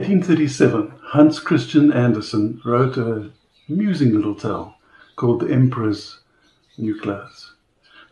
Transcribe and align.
1837, 0.00 0.94
Hans 1.08 1.38
Christian 1.38 1.92
Andersen 1.92 2.58
wrote 2.64 2.96
a 2.96 3.30
amusing 3.68 4.14
little 4.14 4.34
tale 4.34 4.76
called 5.16 5.40
The 5.40 5.52
Emperor's 5.52 6.20
New 6.78 6.98
Clothes. 6.98 7.52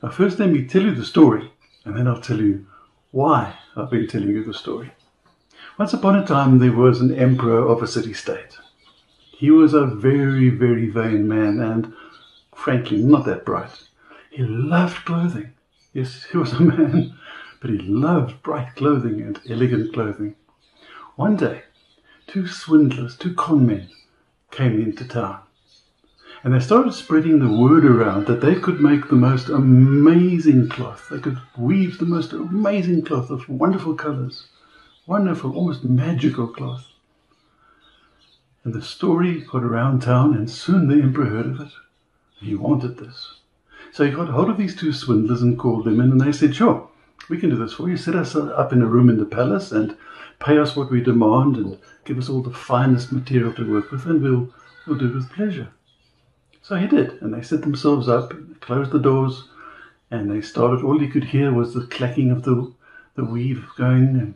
Now, 0.02 0.10
first, 0.10 0.38
let 0.38 0.50
me 0.50 0.66
tell 0.66 0.82
you 0.82 0.94
the 0.94 1.06
story, 1.06 1.50
and 1.86 1.96
then 1.96 2.06
I'll 2.06 2.20
tell 2.20 2.42
you 2.42 2.66
why 3.10 3.54
I've 3.74 3.88
been 3.88 4.06
telling 4.06 4.28
you 4.28 4.44
the 4.44 4.52
story. 4.52 4.92
Once 5.78 5.94
upon 5.94 6.16
a 6.16 6.26
time, 6.26 6.58
there 6.58 6.76
was 6.76 7.00
an 7.00 7.14
emperor 7.14 7.66
of 7.66 7.82
a 7.82 7.86
city 7.86 8.12
state. 8.12 8.58
He 9.38 9.50
was 9.50 9.72
a 9.72 9.86
very, 9.86 10.50
very 10.50 10.90
vain 10.90 11.26
man, 11.26 11.58
and 11.58 11.94
frankly, 12.54 12.98
not 12.98 13.24
that 13.24 13.46
bright. 13.46 13.88
He 14.30 14.42
loved 14.42 15.06
clothing. 15.06 15.54
Yes, 15.94 16.26
he 16.30 16.36
was 16.36 16.52
a 16.52 16.60
man, 16.60 17.18
but 17.62 17.70
he 17.70 17.78
loved 17.78 18.42
bright 18.42 18.76
clothing 18.76 19.22
and 19.22 19.40
elegant 19.48 19.94
clothing. 19.94 20.36
One 21.16 21.34
day, 21.34 21.62
two 22.28 22.46
swindlers, 22.46 23.16
two 23.16 23.34
conmen, 23.34 23.88
came 24.50 24.80
into 24.80 25.04
town. 25.06 25.40
And 26.44 26.54
they 26.54 26.60
started 26.60 26.92
spreading 26.92 27.40
the 27.40 27.58
word 27.58 27.84
around 27.84 28.26
that 28.26 28.40
they 28.40 28.54
could 28.54 28.80
make 28.80 29.08
the 29.08 29.16
most 29.16 29.48
amazing 29.48 30.68
cloth. 30.68 31.08
They 31.10 31.18
could 31.18 31.38
weave 31.56 31.98
the 31.98 32.06
most 32.06 32.32
amazing 32.32 33.04
cloth 33.04 33.30
of 33.30 33.48
wonderful 33.48 33.94
colors. 33.94 34.46
Wonderful, 35.06 35.56
almost 35.56 35.84
magical 35.84 36.46
cloth. 36.46 36.86
And 38.62 38.72
the 38.72 38.82
story 38.82 39.40
got 39.40 39.64
around 39.64 40.02
town, 40.02 40.34
and 40.34 40.48
soon 40.48 40.86
the 40.86 41.02
emperor 41.02 41.24
heard 41.24 41.46
of 41.46 41.60
it. 41.60 41.72
He 42.40 42.54
wanted 42.54 42.98
this. 42.98 43.38
So 43.92 44.04
he 44.04 44.12
got 44.12 44.28
hold 44.28 44.50
of 44.50 44.58
these 44.58 44.76
two 44.76 44.92
swindlers 44.92 45.42
and 45.42 45.58
called 45.58 45.86
them 45.86 46.00
in, 46.00 46.12
and 46.12 46.20
they 46.20 46.32
said, 46.32 46.54
Sure, 46.54 46.88
we 47.28 47.38
can 47.38 47.50
do 47.50 47.56
this 47.56 47.72
for 47.72 47.88
you. 47.88 47.96
Set 47.96 48.14
us 48.14 48.36
up 48.36 48.72
in 48.72 48.82
a 48.82 48.86
room 48.86 49.08
in 49.08 49.16
the 49.16 49.24
palace 49.24 49.72
and 49.72 49.96
pay 50.40 50.58
us 50.58 50.76
what 50.76 50.90
we 50.90 51.00
demand 51.00 51.56
and 51.56 51.78
give 52.04 52.18
us 52.18 52.28
all 52.28 52.42
the 52.42 52.50
finest 52.50 53.12
material 53.12 53.52
to 53.54 53.70
work 53.70 53.90
with, 53.90 54.06
and 54.06 54.22
we'll, 54.22 54.52
we'll 54.86 54.98
do 54.98 55.08
it 55.08 55.14
with 55.14 55.32
pleasure. 55.32 55.68
So 56.62 56.76
he 56.76 56.86
did, 56.86 57.20
and 57.22 57.32
they 57.32 57.42
set 57.42 57.62
themselves 57.62 58.08
up, 58.08 58.32
closed 58.60 58.90
the 58.90 58.98
doors, 58.98 59.48
and 60.10 60.30
they 60.30 60.40
started. 60.40 60.84
All 60.84 61.00
you 61.02 61.08
could 61.08 61.24
hear 61.24 61.52
was 61.52 61.74
the 61.74 61.86
clacking 61.86 62.30
of 62.30 62.44
the, 62.44 62.72
the 63.14 63.24
weave 63.24 63.64
going 63.76 64.08
and 64.16 64.34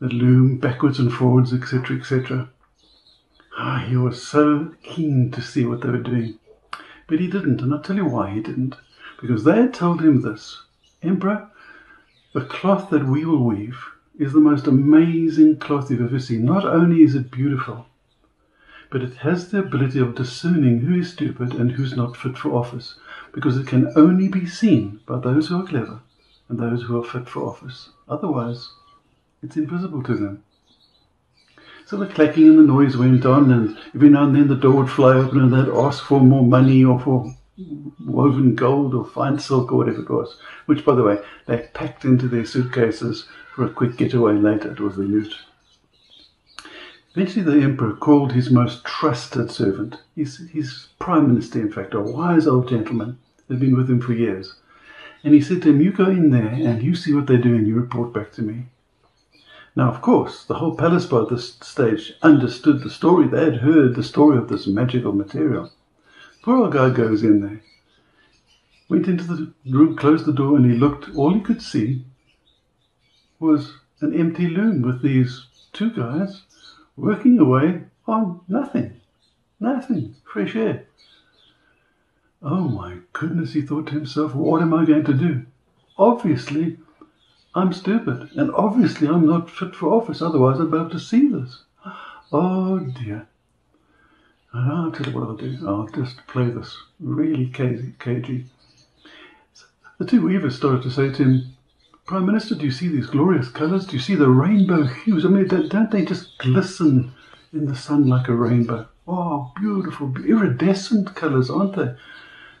the 0.00 0.08
loom 0.08 0.58
backwards 0.58 0.98
and 0.98 1.12
forwards, 1.12 1.52
etc., 1.52 1.98
etc. 1.98 2.48
Ah, 3.56 3.84
he 3.88 3.96
was 3.96 4.22
so 4.22 4.74
keen 4.82 5.30
to 5.32 5.42
see 5.42 5.64
what 5.64 5.80
they 5.80 5.88
were 5.88 5.98
doing. 5.98 6.38
But 7.08 7.20
he 7.20 7.26
didn't, 7.26 7.60
and 7.60 7.72
I'll 7.72 7.80
tell 7.80 7.96
you 7.96 8.04
why 8.04 8.30
he 8.30 8.40
didn't. 8.40 8.76
Because 9.20 9.42
they 9.42 9.56
had 9.56 9.74
told 9.74 10.00
him 10.00 10.20
this 10.20 10.62
Emperor, 11.02 11.50
the 12.34 12.44
cloth 12.44 12.90
that 12.90 13.06
we 13.06 13.24
will 13.24 13.42
weave 13.42 13.78
is 14.18 14.32
the 14.32 14.40
most 14.40 14.66
amazing 14.66 15.56
cloth 15.58 15.90
you've 15.90 16.02
ever 16.02 16.18
seen. 16.18 16.44
Not 16.44 16.64
only 16.64 17.02
is 17.02 17.14
it 17.14 17.30
beautiful, 17.30 17.86
but 18.90 19.02
it 19.02 19.14
has 19.18 19.50
the 19.50 19.60
ability 19.60 20.00
of 20.00 20.14
discerning 20.14 20.80
who 20.80 20.98
is 20.98 21.12
stupid 21.12 21.54
and 21.54 21.72
who's 21.72 21.96
not 21.96 22.16
fit 22.16 22.36
for 22.36 22.52
office, 22.54 22.96
because 23.32 23.56
it 23.56 23.66
can 23.66 23.92
only 23.96 24.28
be 24.28 24.46
seen 24.46 25.00
by 25.06 25.18
those 25.18 25.48
who 25.48 25.60
are 25.60 25.66
clever 25.66 26.00
and 26.48 26.58
those 26.58 26.82
who 26.82 27.00
are 27.00 27.04
fit 27.04 27.28
for 27.28 27.44
office. 27.44 27.90
Otherwise, 28.08 28.70
it's 29.42 29.56
invisible 29.56 30.02
to 30.02 30.14
them. 30.14 30.42
So 31.86 31.96
the 31.96 32.06
clacking 32.06 32.48
and 32.48 32.58
the 32.58 32.62
noise 32.64 32.96
went 32.96 33.24
on, 33.24 33.50
and 33.52 33.78
every 33.94 34.08
now 34.08 34.24
and 34.24 34.34
then 34.34 34.48
the 34.48 34.56
door 34.56 34.72
would 34.72 34.90
fly 34.90 35.14
open 35.14 35.40
and 35.40 35.52
they'd 35.52 35.72
ask 35.72 36.02
for 36.02 36.20
more 36.20 36.44
money 36.44 36.84
or 36.84 36.98
for 36.98 37.34
woven 38.04 38.54
gold 38.54 38.94
or 38.94 39.04
fine 39.04 39.38
silk 39.38 39.72
or 39.72 39.78
whatever 39.78 40.02
it 40.02 40.10
was, 40.10 40.38
which, 40.66 40.84
by 40.84 40.94
the 40.94 41.02
way, 41.02 41.18
they 41.46 41.68
packed 41.74 42.04
into 42.04 42.28
their 42.28 42.44
suitcases 42.44 43.26
for 43.58 43.64
a 43.64 43.70
quick 43.70 43.96
getaway 43.96 44.34
later. 44.34 44.70
It 44.70 44.78
was 44.78 44.94
the 44.94 45.02
loot. 45.02 45.34
Eventually, 47.16 47.44
the 47.44 47.60
emperor 47.64 47.92
called 47.92 48.32
his 48.32 48.52
most 48.52 48.84
trusted 48.84 49.50
servant, 49.50 49.96
his, 50.14 50.48
his 50.52 50.86
prime 51.00 51.26
minister, 51.26 51.58
in 51.58 51.72
fact, 51.72 51.92
a 51.92 52.00
wise 52.00 52.46
old 52.46 52.68
gentleman, 52.68 53.18
who'd 53.48 53.58
been 53.58 53.76
with 53.76 53.90
him 53.90 54.00
for 54.00 54.12
years. 54.12 54.54
And 55.24 55.34
he 55.34 55.40
said 55.40 55.62
to 55.62 55.70
him, 55.70 55.80
You 55.80 55.90
go 55.90 56.06
in 56.06 56.30
there 56.30 56.46
and 56.46 56.84
you 56.84 56.94
see 56.94 57.12
what 57.12 57.26
they 57.26 57.36
do 57.36 57.56
and 57.56 57.66
you 57.66 57.74
report 57.74 58.12
back 58.12 58.30
to 58.34 58.42
me. 58.42 58.66
Now, 59.74 59.90
of 59.90 60.02
course, 60.02 60.44
the 60.44 60.54
whole 60.54 60.76
palace 60.76 61.06
by 61.06 61.24
this 61.28 61.54
stage 61.60 62.12
understood 62.22 62.84
the 62.84 62.90
story. 62.90 63.26
They 63.26 63.42
had 63.42 63.56
heard 63.56 63.96
the 63.96 64.04
story 64.04 64.38
of 64.38 64.48
this 64.48 64.68
magical 64.68 65.12
material. 65.12 65.72
Poor 66.42 66.58
old 66.58 66.74
guy 66.74 66.90
goes 66.90 67.24
in 67.24 67.40
there, 67.40 67.60
went 68.88 69.08
into 69.08 69.24
the 69.24 69.52
room, 69.68 69.96
closed 69.96 70.26
the 70.26 70.32
door, 70.32 70.56
and 70.56 70.70
he 70.70 70.78
looked. 70.78 71.12
All 71.16 71.34
he 71.34 71.40
could 71.40 71.60
see 71.60 72.04
was 73.38 73.74
an 74.00 74.18
empty 74.18 74.48
loom 74.48 74.82
with 74.82 75.02
these 75.02 75.46
two 75.72 75.90
guys 75.90 76.42
working 76.96 77.38
away 77.38 77.82
on 78.06 78.40
nothing. 78.48 79.00
Nothing. 79.60 80.14
Fresh 80.24 80.56
air. 80.56 80.86
Oh 82.42 82.68
my 82.68 82.98
goodness, 83.12 83.52
he 83.52 83.62
thought 83.62 83.88
to 83.88 83.94
himself, 83.94 84.34
what 84.34 84.62
am 84.62 84.72
I 84.72 84.84
going 84.84 85.04
to 85.04 85.14
do? 85.14 85.44
Obviously, 85.96 86.78
I'm 87.54 87.72
stupid, 87.72 88.30
and 88.36 88.52
obviously 88.54 89.08
I'm 89.08 89.26
not 89.26 89.50
fit 89.50 89.74
for 89.74 89.92
office, 89.92 90.22
otherwise 90.22 90.60
I'd 90.60 90.70
be 90.70 90.76
able 90.76 90.90
to 90.90 91.00
see 91.00 91.28
this. 91.28 91.64
Oh 92.30 92.78
dear. 92.78 93.26
I'll 94.54 94.92
tell 94.92 95.06
you 95.06 95.18
what 95.18 95.28
I'll 95.28 95.36
do. 95.36 95.58
I'll 95.66 95.88
just 95.88 96.26
play 96.26 96.48
this 96.50 96.76
really 97.00 97.46
cagey. 97.46 98.44
The 99.98 100.06
two 100.06 100.22
weavers 100.24 100.56
started 100.56 100.82
to 100.82 100.90
say 100.90 101.10
to 101.10 101.24
him, 101.24 101.56
Prime 102.08 102.24
Minister, 102.24 102.54
do 102.54 102.64
you 102.64 102.70
see 102.70 102.88
these 102.88 103.04
glorious 103.04 103.50
colours? 103.50 103.84
Do 103.84 103.94
you 103.94 104.00
see 104.00 104.14
the 104.14 104.30
rainbow 104.30 104.84
hues? 104.84 105.26
I 105.26 105.28
mean, 105.28 105.46
don't 105.46 105.90
they 105.90 106.06
just 106.06 106.38
glisten 106.38 107.12
in 107.52 107.66
the 107.66 107.76
sun 107.76 108.08
like 108.08 108.28
a 108.28 108.34
rainbow? 108.34 108.88
Oh, 109.06 109.52
beautiful, 109.60 110.14
iridescent 110.24 111.14
colours, 111.14 111.50
aren't 111.50 111.76
they? 111.76 111.94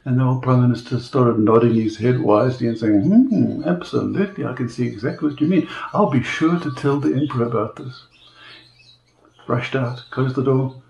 And 0.04 0.20
the 0.20 0.24
old 0.24 0.42
Prime 0.42 0.60
Minister 0.60 1.00
started 1.00 1.38
nodding 1.38 1.76
his 1.76 1.96
head 1.96 2.20
wisely 2.20 2.68
and 2.68 2.76
saying, 2.76 3.00
Hmm, 3.00 3.64
absolutely, 3.64 4.44
I 4.44 4.52
can 4.52 4.68
see 4.68 4.86
exactly 4.86 5.30
what 5.30 5.40
you 5.40 5.46
mean. 5.46 5.66
I'll 5.94 6.10
be 6.10 6.22
sure 6.22 6.60
to 6.60 6.74
tell 6.74 7.00
the 7.00 7.14
Emperor 7.14 7.46
about 7.46 7.76
this. 7.76 8.04
Rushed 9.46 9.74
out, 9.74 10.04
closed 10.10 10.34
the 10.34 10.44
door, 10.44 10.82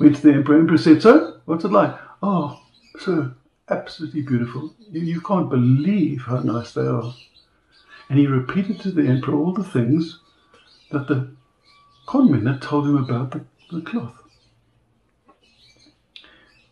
went 0.00 0.16
to 0.16 0.22
the 0.22 0.32
Emperor. 0.32 0.58
Emperor 0.58 0.76
said, 0.76 1.02
So, 1.02 1.38
what's 1.44 1.64
it 1.64 1.70
like? 1.70 1.96
Oh, 2.20 2.60
so 2.98 3.30
absolutely 3.68 4.22
beautiful. 4.22 4.74
You, 4.90 5.02
you 5.02 5.20
can't 5.20 5.48
believe 5.48 6.22
how 6.22 6.40
nice 6.40 6.72
they 6.72 6.82
are. 6.82 7.14
And 8.12 8.20
he 8.20 8.26
repeated 8.26 8.78
to 8.80 8.90
the 8.90 9.06
emperor 9.06 9.34
all 9.36 9.54
the 9.54 9.64
things 9.64 10.18
that 10.90 11.08
the 11.08 11.30
conmen 12.06 12.46
had 12.46 12.60
told 12.60 12.86
him 12.86 12.98
about 12.98 13.30
the, 13.30 13.46
the 13.70 13.80
cloth. 13.80 14.12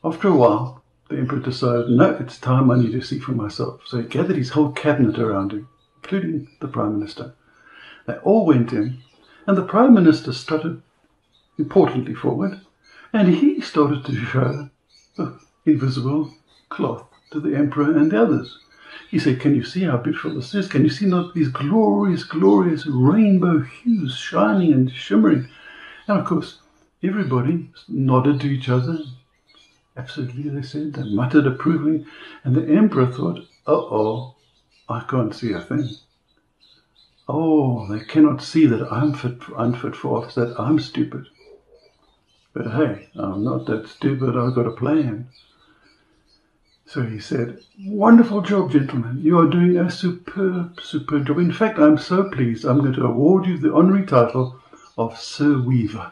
After 0.04 0.28
a 0.28 0.36
while, 0.36 0.84
the 1.08 1.16
emperor 1.16 1.38
decided, 1.38 1.88
no, 1.88 2.10
it's 2.20 2.38
time 2.38 2.70
I 2.70 2.78
need 2.78 2.92
to 2.92 3.00
see 3.00 3.18
for 3.18 3.32
myself. 3.32 3.80
So 3.86 4.02
he 4.02 4.06
gathered 4.06 4.36
his 4.36 4.50
whole 4.50 4.72
cabinet 4.72 5.18
around 5.18 5.52
him, 5.52 5.66
including 6.02 6.48
the 6.60 6.68
prime 6.68 6.98
minister. 6.98 7.32
They 8.06 8.16
all 8.16 8.44
went 8.44 8.74
in, 8.74 8.98
and 9.46 9.56
the 9.56 9.64
prime 9.64 9.94
minister 9.94 10.34
strutted 10.34 10.82
importantly 11.58 12.14
forward, 12.14 12.60
and 13.14 13.34
he 13.34 13.62
started 13.62 14.04
to 14.04 14.14
show 14.26 14.68
the 15.16 15.40
invisible 15.64 16.34
cloth 16.68 17.06
to 17.30 17.40
the 17.40 17.56
emperor 17.56 17.96
and 17.96 18.10
the 18.10 18.20
others. 18.20 18.58
He 19.10 19.18
said, 19.18 19.40
Can 19.40 19.54
you 19.54 19.64
see 19.64 19.84
how 19.84 19.96
beautiful 19.96 20.34
this 20.34 20.54
is? 20.54 20.68
Can 20.68 20.84
you 20.84 20.90
see 20.90 21.06
not 21.06 21.34
these 21.34 21.48
glorious, 21.48 22.24
glorious 22.24 22.86
rainbow 22.86 23.60
hues 23.60 24.16
shining 24.16 24.72
and 24.72 24.90
shimmering? 24.90 25.48
And 26.06 26.18
of 26.18 26.26
course, 26.26 26.58
everybody 27.02 27.70
nodded 27.88 28.40
to 28.40 28.48
each 28.48 28.68
other. 28.68 28.98
Absolutely, 29.96 30.48
they 30.48 30.62
said. 30.62 30.94
They 30.94 31.04
muttered 31.04 31.46
approvingly. 31.46 32.06
And 32.44 32.54
the 32.54 32.66
emperor 32.66 33.06
thought, 33.06 33.40
Uh 33.66 33.72
oh, 33.72 34.36
I 34.88 35.00
can't 35.00 35.34
see 35.34 35.52
a 35.52 35.60
thing. 35.60 35.88
Oh, 37.28 37.86
they 37.86 38.04
cannot 38.04 38.42
see 38.42 38.66
that 38.66 38.92
I'm 38.92 39.14
fit, 39.14 39.38
unfit 39.56 39.94
for 39.94 40.18
office, 40.18 40.34
that 40.34 40.58
I'm 40.58 40.80
stupid. 40.80 41.26
But 42.52 42.72
hey, 42.72 43.08
I'm 43.14 43.44
not 43.44 43.66
that 43.66 43.86
stupid. 43.86 44.36
I've 44.36 44.54
got 44.54 44.66
a 44.66 44.72
plan. 44.72 45.28
So 46.92 47.04
he 47.04 47.20
said, 47.20 47.60
Wonderful 47.86 48.40
job, 48.40 48.72
gentlemen. 48.72 49.20
You 49.22 49.38
are 49.38 49.46
doing 49.46 49.76
a 49.76 49.88
superb, 49.88 50.80
superb 50.82 51.24
job. 51.24 51.38
In 51.38 51.52
fact, 51.52 51.78
I'm 51.78 51.96
so 51.96 52.28
pleased 52.30 52.64
I'm 52.64 52.80
going 52.80 52.94
to 52.94 53.06
award 53.06 53.46
you 53.46 53.58
the 53.58 53.72
honorary 53.72 54.04
title 54.04 54.58
of 54.98 55.16
Sir 55.16 55.60
Weaver. 55.60 56.10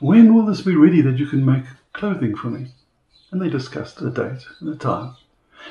When 0.00 0.34
will 0.34 0.46
this 0.46 0.62
be 0.62 0.74
ready 0.74 1.00
that 1.02 1.18
you 1.18 1.26
can 1.26 1.46
make 1.46 1.62
clothing 1.92 2.34
for 2.34 2.48
me? 2.48 2.72
And 3.30 3.40
they 3.40 3.48
discussed 3.48 4.00
a 4.00 4.10
date 4.10 4.48
and 4.58 4.68
a 4.68 4.76
time. 4.76 5.14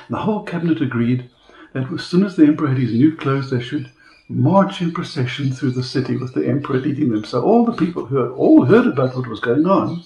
And 0.06 0.16
the 0.16 0.20
whole 0.20 0.42
cabinet 0.42 0.80
agreed 0.80 1.28
that 1.74 1.92
as 1.92 2.06
soon 2.06 2.24
as 2.24 2.34
the 2.34 2.46
emperor 2.46 2.68
had 2.68 2.78
his 2.78 2.94
new 2.94 3.14
clothes, 3.14 3.50
they 3.50 3.60
should 3.60 3.92
march 4.26 4.80
in 4.80 4.92
procession 4.92 5.52
through 5.52 5.72
the 5.72 5.84
city 5.84 6.16
with 6.16 6.32
the 6.32 6.48
emperor 6.48 6.78
leading 6.78 7.10
them. 7.10 7.26
So 7.26 7.42
all 7.42 7.66
the 7.66 7.76
people 7.76 8.06
who 8.06 8.16
had 8.16 8.30
all 8.30 8.64
heard 8.64 8.86
about 8.86 9.14
what 9.14 9.26
was 9.26 9.40
going 9.40 9.66
on 9.66 10.02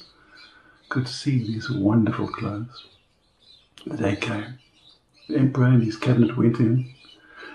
could 0.89 1.07
see 1.07 1.39
these 1.39 1.71
wonderful 1.71 2.27
clothes. 2.27 2.89
The 3.85 3.97
day 3.97 4.17
came. 4.17 4.59
The 5.29 5.39
emperor 5.39 5.67
and 5.67 5.83
his 5.83 5.97
cabinet 5.97 6.37
went 6.37 6.61
in. 6.61 6.95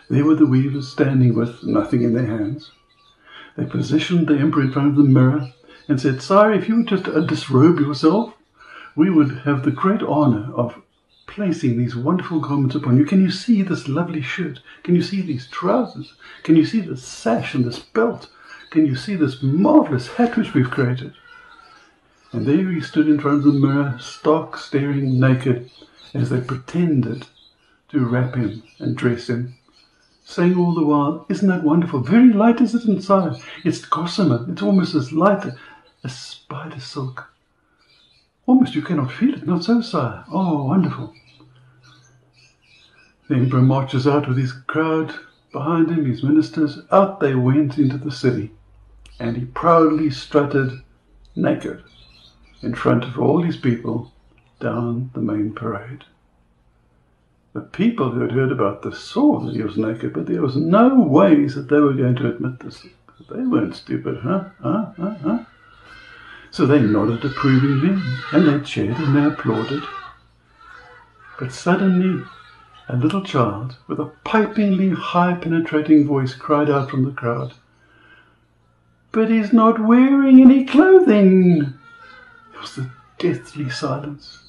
There 0.10 0.26
were 0.26 0.36
the 0.36 0.46
weavers 0.46 0.90
standing 0.90 1.34
with 1.36 1.64
nothing 1.64 2.02
in 2.04 2.14
their 2.14 2.26
hands. 2.26 2.72
They 3.56 3.66
positioned 3.66 4.28
the 4.28 4.38
emperor 4.38 4.64
in 4.64 4.72
front 4.72 4.90
of 4.90 4.96
the 4.98 5.04
mirror 5.04 5.54
and 5.88 6.00
said, 6.00 6.22
Sire, 6.22 6.52
if 6.52 6.68
you 6.68 6.78
would 6.78 6.88
just 6.88 7.08
uh, 7.08 7.22
disrobe 7.22 7.80
yourself, 7.80 8.34
we 8.96 9.10
would 9.10 9.40
have 9.40 9.64
the 9.64 9.72
great 9.72 10.02
honor 10.02 10.54
of 10.54 10.82
placing 11.28 11.78
these 11.78 11.96
wonderful 11.96 12.40
garments 12.40 12.76
upon 12.76 12.98
you. 12.98 13.06
Can 13.06 13.22
you 13.22 13.32
see 13.32 13.62
this 13.62 13.88
lovely 13.88 14.22
shirt? 14.22 14.60
Can 14.84 14.96
you 14.96 15.02
see 15.02 15.22
these 15.22 15.48
trousers? 15.48 16.16
Can 16.44 16.56
you 16.56 16.66
see 16.66 16.82
this 16.82 17.04
sash 17.04 17.54
and 17.54 17.64
this 17.64 17.80
belt? 17.80 18.30
Can 18.70 18.86
you 18.86 18.96
see 18.96 19.16
this 19.16 19.42
marvelous 19.42 20.08
hat 20.08 20.36
which 20.36 20.54
we've 20.54 20.72
created? 20.72 21.14
And 22.32 22.46
there 22.46 22.70
he 22.70 22.82
stood 22.82 23.08
in 23.08 23.20
front 23.20 23.38
of 23.38 23.44
the 23.44 23.60
mirror, 23.60 23.98
stark, 24.00 24.58
staring 24.58 25.20
naked, 25.20 25.70
as 26.14 26.30
they 26.30 26.42
pretended 26.42 27.28
to 27.90 28.06
wrap 28.06 28.36
him 28.36 28.64
and 28.80 28.96
dress 28.96 29.30
him, 29.30 29.56
saying 30.24 30.58
all 30.58 30.74
the 30.74 30.86
while, 30.86 31.26
Isn't 31.30 31.48
that 31.48 31.64
wonderful? 31.64 32.02
Very 32.02 32.34
light 32.34 32.62
is 32.62 32.76
it 32.76 32.86
inside. 32.86 33.42
It's 33.64 33.86
gossamer. 33.86 34.46
It's 34.50 34.62
almost 34.62 34.96
as 34.96 35.14
light 35.14 35.46
as 36.04 36.18
spider 36.18 36.80
silk. 36.80 37.32
Almost 38.46 38.76
you 38.76 38.82
cannot 38.82 39.12
feel 39.12 39.34
it. 39.34 39.46
Not 39.48 39.64
so, 39.64 39.82
sire. 39.82 40.26
Oh, 40.32 40.66
wonderful. 40.66 41.14
The 43.28 43.36
emperor 43.36 43.62
marches 43.62 44.08
out 44.08 44.28
with 44.28 44.38
his 44.38 44.54
crowd 44.54 45.14
behind 45.52 45.90
him, 45.90 46.06
his 46.06 46.24
ministers. 46.24 46.80
Out 46.92 47.20
they 47.20 47.36
went 47.36 47.78
into 47.78 47.98
the 47.98 48.12
city, 48.12 48.52
and 49.20 49.36
he 49.36 49.46
proudly 49.46 50.10
strutted 50.10 50.82
naked 51.36 51.84
in 52.62 52.74
front 52.74 53.04
of 53.04 53.20
all 53.20 53.42
his 53.42 53.58
people 53.58 54.12
down 54.60 55.12
the 55.14 55.22
main 55.22 55.54
parade. 55.54 56.04
The 57.54 57.62
people 57.62 58.12
who 58.12 58.22
had 58.22 58.32
heard 58.32 58.52
about 58.52 58.82
the 58.82 58.94
saw 58.94 59.40
that 59.40 59.56
he 59.56 59.64
was 59.64 59.78
naked, 59.78 60.14
but 60.14 60.28
there 60.28 60.42
was 60.42 60.56
no 60.56 61.00
ways 61.00 61.56
that 61.56 61.70
they 61.70 61.80
were 61.80 61.94
going 61.94 62.16
to 62.18 62.30
admit 62.30 62.60
this. 62.60 62.86
They 63.30 63.42
weren't 63.42 63.76
stupid, 63.76 64.20
huh? 64.22 64.50
Huh? 64.62 64.92
Huh? 64.98 65.16
Huh? 65.24 65.40
So 66.52 66.66
they 66.66 66.80
nodded 66.80 67.26
approvingly, 67.26 68.02
and 68.32 68.48
they 68.48 68.64
cheered 68.64 68.98
and 68.98 69.16
they 69.16 69.26
applauded. 69.26 69.84
But 71.40 71.52
suddenly, 71.52 72.24
a 72.90 72.96
little 72.96 73.24
child 73.24 73.78
with 73.88 74.00
a 74.00 74.12
pipingly 74.24 74.94
high 74.94 75.34
penetrating 75.34 76.06
voice 76.08 76.34
cried 76.34 76.70
out 76.70 76.90
from 76.90 77.04
the 77.04 77.12
crowd, 77.12 77.54
But 79.12 79.30
he's 79.30 79.52
not 79.52 79.80
wearing 79.80 80.40
any 80.40 80.66
clothing! 80.66 81.74
There 82.52 82.62
was 82.62 82.78
a 82.78 82.92
deathly 83.18 83.70
silence. 83.70 84.47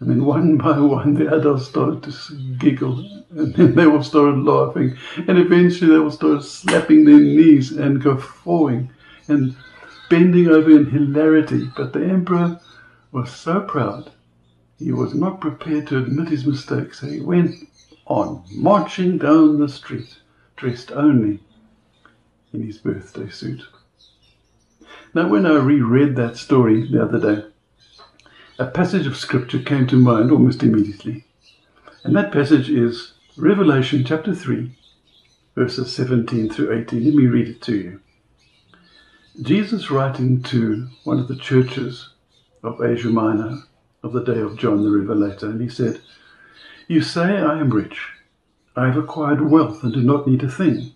And 0.00 0.08
then 0.08 0.24
one 0.24 0.58
by 0.58 0.78
one 0.78 1.14
the 1.14 1.34
adults 1.34 1.66
started 1.66 2.04
to 2.04 2.34
giggle, 2.58 3.00
and 3.30 3.52
then 3.54 3.74
they 3.74 3.84
all 3.84 4.02
started 4.02 4.44
laughing, 4.44 4.96
and 5.26 5.38
eventually 5.38 5.90
they 5.90 5.98
all 5.98 6.10
started 6.10 6.42
slapping 6.42 7.04
their 7.04 7.18
knees 7.18 7.72
and 7.72 8.02
guffawing 8.02 8.90
and 9.26 9.56
bending 10.08 10.48
over 10.48 10.70
in 10.70 10.90
hilarity. 10.90 11.68
But 11.76 11.92
the 11.92 12.04
emperor 12.04 12.60
was 13.10 13.30
so 13.30 13.60
proud, 13.60 14.12
he 14.78 14.92
was 14.92 15.14
not 15.14 15.40
prepared 15.40 15.88
to 15.88 15.98
admit 15.98 16.28
his 16.28 16.46
mistake, 16.46 16.94
so 16.94 17.08
he 17.08 17.20
went 17.20 17.56
on 18.06 18.44
marching 18.52 19.18
down 19.18 19.58
the 19.58 19.68
street, 19.68 20.18
dressed 20.56 20.92
only 20.92 21.40
in 22.52 22.62
his 22.62 22.78
birthday 22.78 23.28
suit. 23.28 23.62
Now, 25.12 25.28
when 25.28 25.44
I 25.44 25.56
reread 25.56 26.14
that 26.16 26.36
story 26.36 26.88
the 26.88 27.02
other 27.02 27.20
day, 27.20 27.48
a 28.58 28.66
passage 28.66 29.06
of 29.06 29.16
scripture 29.16 29.60
came 29.60 29.86
to 29.86 29.94
mind 29.94 30.32
almost 30.32 30.64
immediately. 30.64 31.24
And 32.02 32.16
that 32.16 32.32
passage 32.32 32.68
is 32.68 33.12
Revelation 33.36 34.04
chapter 34.04 34.34
3, 34.34 34.72
verses 35.54 35.94
17 35.94 36.50
through 36.50 36.76
18. 36.76 37.04
Let 37.04 37.14
me 37.14 37.26
read 37.26 37.48
it 37.48 37.62
to 37.62 37.76
you. 37.76 38.00
Jesus, 39.40 39.92
writing 39.92 40.42
to 40.44 40.88
one 41.04 41.20
of 41.20 41.28
the 41.28 41.36
churches 41.36 42.08
of 42.64 42.82
Asia 42.82 43.10
Minor 43.10 43.58
of 44.02 44.12
the 44.12 44.24
day 44.24 44.40
of 44.40 44.58
John 44.58 44.82
the 44.82 44.90
Revelator, 44.90 45.50
and 45.50 45.60
he 45.60 45.68
said, 45.68 46.00
You 46.88 47.00
say, 47.00 47.38
I 47.38 47.60
am 47.60 47.70
rich. 47.70 48.08
I 48.74 48.86
have 48.86 48.96
acquired 48.96 49.48
wealth 49.48 49.84
and 49.84 49.92
do 49.92 50.02
not 50.02 50.26
need 50.26 50.42
a 50.42 50.50
thing. 50.50 50.90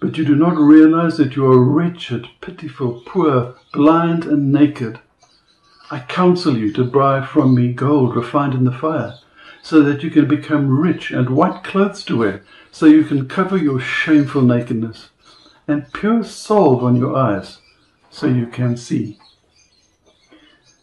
But 0.00 0.16
you 0.16 0.24
do 0.24 0.36
not 0.36 0.56
realize 0.56 1.16
that 1.16 1.34
you 1.34 1.44
are 1.46 1.58
wretched, 1.58 2.28
pitiful, 2.40 3.02
poor, 3.04 3.56
blind, 3.72 4.26
and 4.26 4.52
naked. 4.52 5.00
I 5.90 6.00
counsel 6.00 6.56
you 6.56 6.72
to 6.72 6.84
buy 6.84 7.24
from 7.24 7.54
me 7.54 7.72
gold 7.72 8.16
refined 8.16 8.54
in 8.54 8.64
the 8.64 8.72
fire, 8.72 9.18
so 9.62 9.82
that 9.82 10.02
you 10.02 10.10
can 10.10 10.26
become 10.26 10.78
rich, 10.78 11.10
and 11.10 11.30
white 11.30 11.62
clothes 11.62 12.04
to 12.04 12.16
wear, 12.16 12.42
so 12.72 12.86
you 12.86 13.04
can 13.04 13.28
cover 13.28 13.56
your 13.56 13.80
shameful 13.80 14.42
nakedness, 14.42 15.10
and 15.68 15.92
pure 15.92 16.24
salve 16.24 16.82
on 16.82 16.96
your 16.96 17.14
eyes, 17.14 17.58
so 18.10 18.26
you 18.26 18.46
can 18.46 18.76
see. 18.76 19.18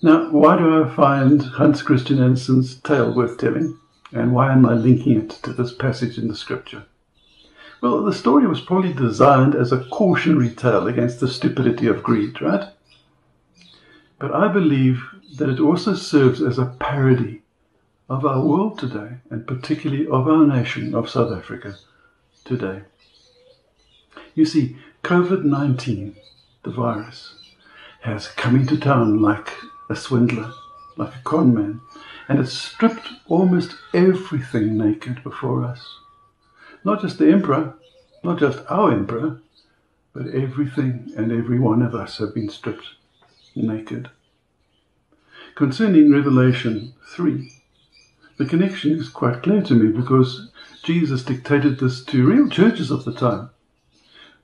Now, 0.04 0.30
why 0.32 0.58
do 0.58 0.84
I 0.84 0.96
find 0.96 1.42
Hans 1.42 1.82
Christian 1.82 2.22
Andersen's 2.22 2.76
tale 2.82 3.14
worth 3.14 3.38
telling? 3.38 3.78
And 4.14 4.34
why 4.34 4.52
am 4.52 4.66
I 4.66 4.74
linking 4.74 5.18
it 5.18 5.30
to 5.44 5.54
this 5.54 5.74
passage 5.74 6.18
in 6.18 6.28
the 6.28 6.36
scripture? 6.36 6.84
Well, 7.82 8.04
the 8.04 8.14
story 8.14 8.46
was 8.46 8.62
probably 8.62 8.94
designed 8.94 9.56
as 9.56 9.72
a 9.72 9.86
cautionary 9.86 10.50
tale 10.50 10.88
against 10.88 11.20
the 11.20 11.28
stupidity 11.28 11.88
of 11.88 12.04
greed, 12.04 12.42
right? 12.42 12.70
But 14.22 14.36
I 14.36 14.50
believe 14.50 15.04
that 15.38 15.50
it 15.50 15.60
also 15.60 15.96
serves 15.96 16.44
as 16.44 16.60
a 16.60 16.76
parody 16.80 17.42
of 18.08 18.24
our 18.24 18.46
world 18.46 18.78
today, 18.78 19.16
and 19.32 19.48
particularly 19.48 20.06
of 20.06 20.28
our 20.28 20.46
nation, 20.46 20.94
of 20.94 21.10
South 21.10 21.32
Africa 21.32 21.76
today. 22.46 22.84
You 24.36 24.46
see, 24.46 24.78
COVID 25.04 25.44
19, 25.44 26.16
the 26.62 26.70
virus, 26.70 27.34
has 28.02 28.28
come 28.28 28.56
into 28.56 28.78
town 28.78 29.24
like 29.24 29.50
a 29.90 29.96
swindler, 29.96 30.54
like 30.98 31.16
a 31.16 31.24
con 31.24 31.56
man, 31.56 31.82
and 32.30 32.38
has 32.38 32.54
stripped 32.54 33.08
almost 33.26 33.76
everything 33.92 34.78
naked 34.78 35.24
before 35.24 35.66
us. 35.66 35.98
Not 36.84 37.02
just 37.02 37.18
the 37.18 37.32
emperor, 37.32 37.74
not 38.24 38.38
just 38.38 38.60
our 38.70 38.92
emperor, 38.92 39.42
but 40.14 40.28
everything 40.28 41.12
and 41.18 41.32
every 41.32 41.58
one 41.58 41.82
of 41.82 41.96
us 41.96 42.20
have 42.20 42.36
been 42.36 42.50
stripped 42.50 42.86
naked. 43.56 44.10
Concerning 45.56 46.12
Revelation 46.12 46.94
3, 47.08 47.52
the 48.38 48.46
connection 48.46 48.92
is 48.92 49.10
quite 49.10 49.44
clear 49.44 49.62
to 49.62 49.76
me 49.76 49.92
because 49.92 50.50
Jesus 50.84 51.24
dictated 51.24 51.80
this 51.80 52.04
to 52.06 52.26
real 52.26 52.50
churches 52.50 52.90
of 52.90 53.06
the 53.06 53.14
time. 53.14 53.50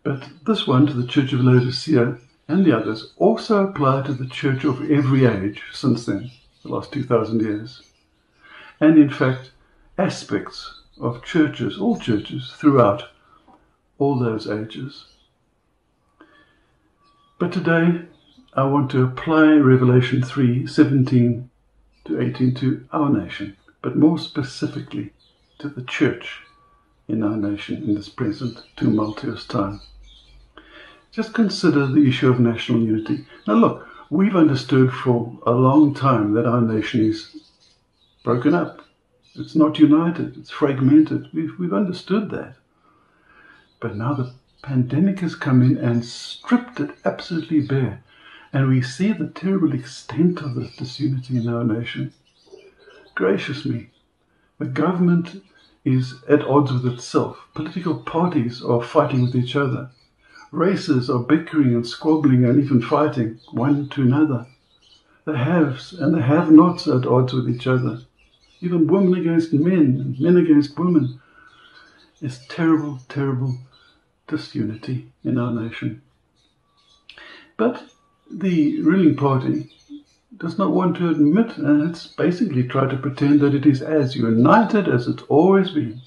But 0.04 0.30
this 0.45 0.68
one 0.68 0.86
to 0.88 0.94
the 0.94 1.07
Church 1.07 1.33
of 1.33 1.42
Laodicea 1.42 2.18
and 2.48 2.65
the 2.65 2.77
others 2.77 3.13
also 3.18 3.68
apply 3.68 4.04
to 4.04 4.13
the 4.13 4.27
church 4.27 4.63
of 4.63 4.89
every 4.89 5.25
age 5.25 5.63
since 5.74 6.05
then, 6.05 6.31
the 6.63 6.70
last 6.70 6.91
2,000 6.91 7.41
years. 7.41 7.81
And 8.79 8.98
in 8.98 9.10
fact, 9.10 9.51
aspects 9.98 10.81
of 11.00 11.24
churches, 11.24 11.77
all 11.77 12.00
churches, 12.00 12.53
throughout 12.55 13.03
all 13.98 14.17
those 14.17 14.48
ages. 14.48 15.05
But 17.39 17.51
today, 17.51 18.01
I 18.54 18.63
want 18.63 18.89
to 18.92 19.04
apply 19.04 19.54
Revelation 19.56 20.24
3 20.24 20.66
17 20.68 21.50
to 22.06 22.22
18 22.22 22.56
to 22.56 22.86
our 22.92 23.10
nation, 23.10 23.58
but 23.82 23.96
more 23.96 24.18
specifically 24.18 25.13
to 25.60 25.70
the 25.70 25.84
church 25.84 26.42
in 27.08 27.24
our 27.24 27.38
nation 27.38 27.84
in 27.84 27.96
this 27.96 28.10
present 28.10 28.63
tumultuous 28.75 29.46
time. 29.46 29.82
Just 31.12 31.34
consider 31.34 31.88
the 31.88 32.08
issue 32.08 32.30
of 32.30 32.39
national 32.39 32.82
unity. 32.82 33.25
Now, 33.48 33.56
look, 33.56 33.88
we've 34.10 34.36
understood 34.36 34.92
for 34.92 35.38
a 35.46 35.51
long 35.51 35.94
time 35.94 36.34
that 36.34 36.46
our 36.46 36.62
nation 36.62 37.01
is 37.04 37.36
broken 38.24 38.54
up, 38.54 38.82
it's 39.36 39.56
not 39.56 39.77
united, 39.77 40.38
it's 40.38 40.50
fragmented. 40.50 41.30
We've, 41.34 41.58
we've 41.60 41.74
understood 41.74 42.32
that. 42.32 42.56
But 43.80 43.96
now 43.96 44.13
the 44.13 44.34
pandemic 44.63 45.20
has 45.20 45.36
come 45.36 45.62
in 45.62 45.77
and 45.77 46.04
stripped 46.04 46.80
it 46.80 46.92
absolutely 47.06 47.62
bare. 47.62 48.04
And 48.54 48.68
we 48.70 48.82
see 48.82 49.12
the 49.12 49.27
terrible 49.27 49.74
extent 49.74 50.42
of 50.42 50.56
this 50.56 50.75
disunity 50.75 51.38
in 51.38 51.48
our 51.48 51.63
nation. 51.63 52.13
Gracious 53.16 53.66
me, 53.66 53.89
the 54.60 54.66
government 54.66 55.42
is 55.84 56.16
at 56.27 56.44
odds 56.44 56.72
with 56.72 56.94
itself. 56.94 57.48
Political 57.54 58.04
parties 58.04 58.63
are 58.63 58.82
fighting 58.82 59.22
with 59.22 59.36
each 59.36 59.56
other. 59.56 59.89
Races 60.51 61.10
are 61.10 61.20
bickering 61.20 61.74
and 61.75 61.86
squabbling 61.86 62.46
and 62.46 62.63
even 62.63 62.82
fighting 62.82 63.39
one 63.51 63.89
to 63.89 64.01
another. 64.01 64.48
The 65.25 65.38
haves 65.38 65.94
and 65.94 66.13
the 66.13 66.22
have 66.22 66.51
nots 66.51 66.88
are 66.88 67.00
at 67.00 67.06
odds 67.06 67.34
with 67.34 67.50
each 67.50 67.68
other 67.68 68.01
even 68.62 68.88
women 68.88 69.20
against 69.20 69.54
men, 69.54 70.01
and 70.01 70.20
men 70.20 70.38
against 70.38 70.77
women. 70.77 71.20
It's 72.22 72.46
terrible, 72.48 73.00
terrible 73.08 73.58
disunity 74.27 75.12
in 75.24 75.38
our 75.38 75.51
nation. 75.51 76.01
But 77.56 77.84
the 78.31 78.81
ruling 78.81 79.15
party 79.15 79.69
does 80.38 80.57
not 80.57 80.72
want 80.72 80.98
to 80.98 81.10
admit, 81.10 81.57
and 81.57 81.89
it's 81.89 82.07
basically 82.07 82.63
tried 82.63 82.89
to 82.91 82.98
pretend 82.98 83.39
that 83.39 83.55
it 83.55 83.65
is 83.65 83.81
as 83.81 84.15
united 84.15 84.88
as 84.88 85.07
it's 85.07 85.24
always 85.24 85.72
been, 85.72 86.01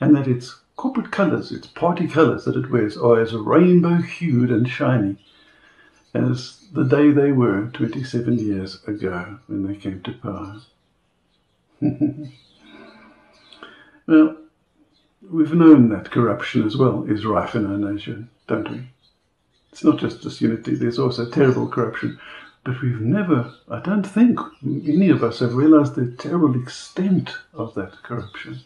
and 0.00 0.14
that 0.14 0.28
its 0.28 0.60
corporate 0.76 1.10
colours, 1.10 1.52
its 1.52 1.66
party 1.66 2.06
colours 2.06 2.44
that 2.44 2.56
it 2.56 2.70
wears, 2.70 2.96
are 2.96 3.20
as 3.20 3.32
rainbow 3.34 3.96
hued 3.96 4.50
and 4.50 4.68
shiny 4.68 5.16
as 6.14 6.66
the 6.72 6.84
day 6.84 7.10
they 7.10 7.32
were 7.32 7.70
27 7.72 8.38
years 8.38 8.82
ago 8.86 9.38
when 9.46 9.66
they 9.66 9.74
came 9.76 10.00
to 10.02 10.12
power. 10.12 10.60
well, 14.06 14.36
we've 15.30 15.54
known 15.54 15.88
that 15.90 16.10
corruption 16.10 16.66
as 16.66 16.76
well 16.76 17.04
is 17.04 17.24
rife 17.24 17.54
in 17.54 17.66
our 17.66 17.78
nation, 17.78 18.28
don't 18.46 18.70
we? 18.70 18.88
It's 19.72 19.84
not 19.84 19.98
just 19.98 20.22
disunity, 20.22 20.74
there's 20.74 20.98
also 20.98 21.28
terrible 21.28 21.68
corruption. 21.68 22.18
But 22.64 22.82
we've 22.82 23.00
never, 23.00 23.54
I 23.70 23.80
don't 23.80 24.06
think 24.06 24.38
any 24.62 25.08
of 25.08 25.24
us 25.24 25.38
have 25.38 25.54
realized 25.54 25.94
the 25.94 26.10
terrible 26.18 26.60
extent 26.60 27.30
of 27.54 27.74
that 27.74 28.02
corruption. 28.02 28.60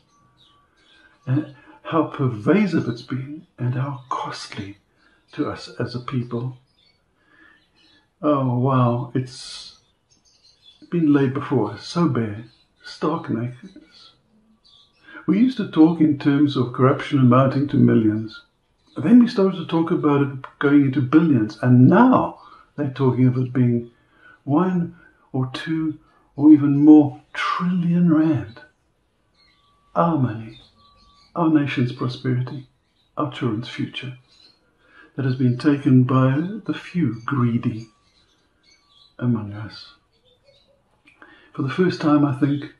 And 1.26 1.54
how 1.84 2.04
pervasive 2.04 2.88
it's 2.88 3.02
been 3.02 3.46
and 3.58 3.74
how 3.74 4.02
costly 4.08 4.78
to 5.32 5.50
us 5.50 5.68
as 5.78 5.94
a 5.94 6.00
people. 6.00 6.58
Oh, 8.22 8.58
wow, 8.58 9.12
it's 9.14 9.78
been 10.90 11.12
laid 11.12 11.34
before 11.34 11.72
us, 11.72 11.86
so 11.86 12.08
bare, 12.08 12.44
stark 12.82 13.28
nakedness. 13.28 14.12
We 15.26 15.38
used 15.38 15.56
to 15.58 15.70
talk 15.70 16.00
in 16.00 16.18
terms 16.18 16.56
of 16.56 16.72
corruption 16.72 17.18
amounting 17.18 17.68
to 17.68 17.76
millions. 17.76 18.42
Then 18.96 19.18
we 19.20 19.28
started 19.28 19.56
to 19.58 19.66
talk 19.66 19.90
about 19.90 20.22
it 20.22 20.58
going 20.60 20.82
into 20.86 21.02
billions, 21.02 21.58
and 21.62 21.88
now 21.88 22.40
they're 22.76 22.90
talking 22.90 23.26
of 23.26 23.36
it 23.36 23.52
being 23.52 23.90
one 24.44 24.96
or 25.32 25.50
two 25.52 25.98
or 26.36 26.52
even 26.52 26.84
more 26.84 27.20
trillion 27.32 28.12
rand. 28.12 28.60
Our 29.94 30.18
money, 30.18 30.60
our 31.34 31.48
nation's 31.48 31.92
prosperity, 31.92 32.68
our 33.16 33.32
children's 33.32 33.68
future, 33.68 34.16
that 35.16 35.24
has 35.24 35.36
been 35.36 35.58
taken 35.58 36.04
by 36.04 36.60
the 36.64 36.74
few 36.74 37.20
greedy 37.24 37.88
among 39.18 39.52
us. 39.52 39.94
For 41.52 41.62
the 41.62 41.70
first 41.70 42.00
time, 42.00 42.24
I 42.24 42.34
think, 42.34 42.74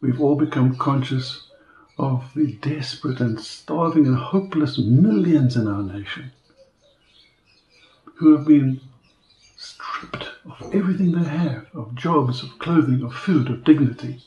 we've 0.00 0.20
all 0.20 0.36
become 0.36 0.76
conscious 0.76 1.49
of 2.00 2.32
the 2.34 2.52
desperate 2.62 3.20
and 3.20 3.38
starving 3.38 4.06
and 4.06 4.16
hopeless 4.16 4.78
millions 4.78 5.54
in 5.54 5.68
our 5.68 5.82
nation 5.82 6.32
who 8.14 8.34
have 8.34 8.46
been 8.46 8.80
stripped 9.58 10.30
of 10.46 10.74
everything 10.74 11.12
they 11.12 11.28
have 11.28 11.66
of 11.74 11.94
jobs, 11.94 12.42
of 12.42 12.58
clothing, 12.58 13.02
of 13.02 13.12
food, 13.12 13.50
of 13.50 13.64
dignity 13.64 14.18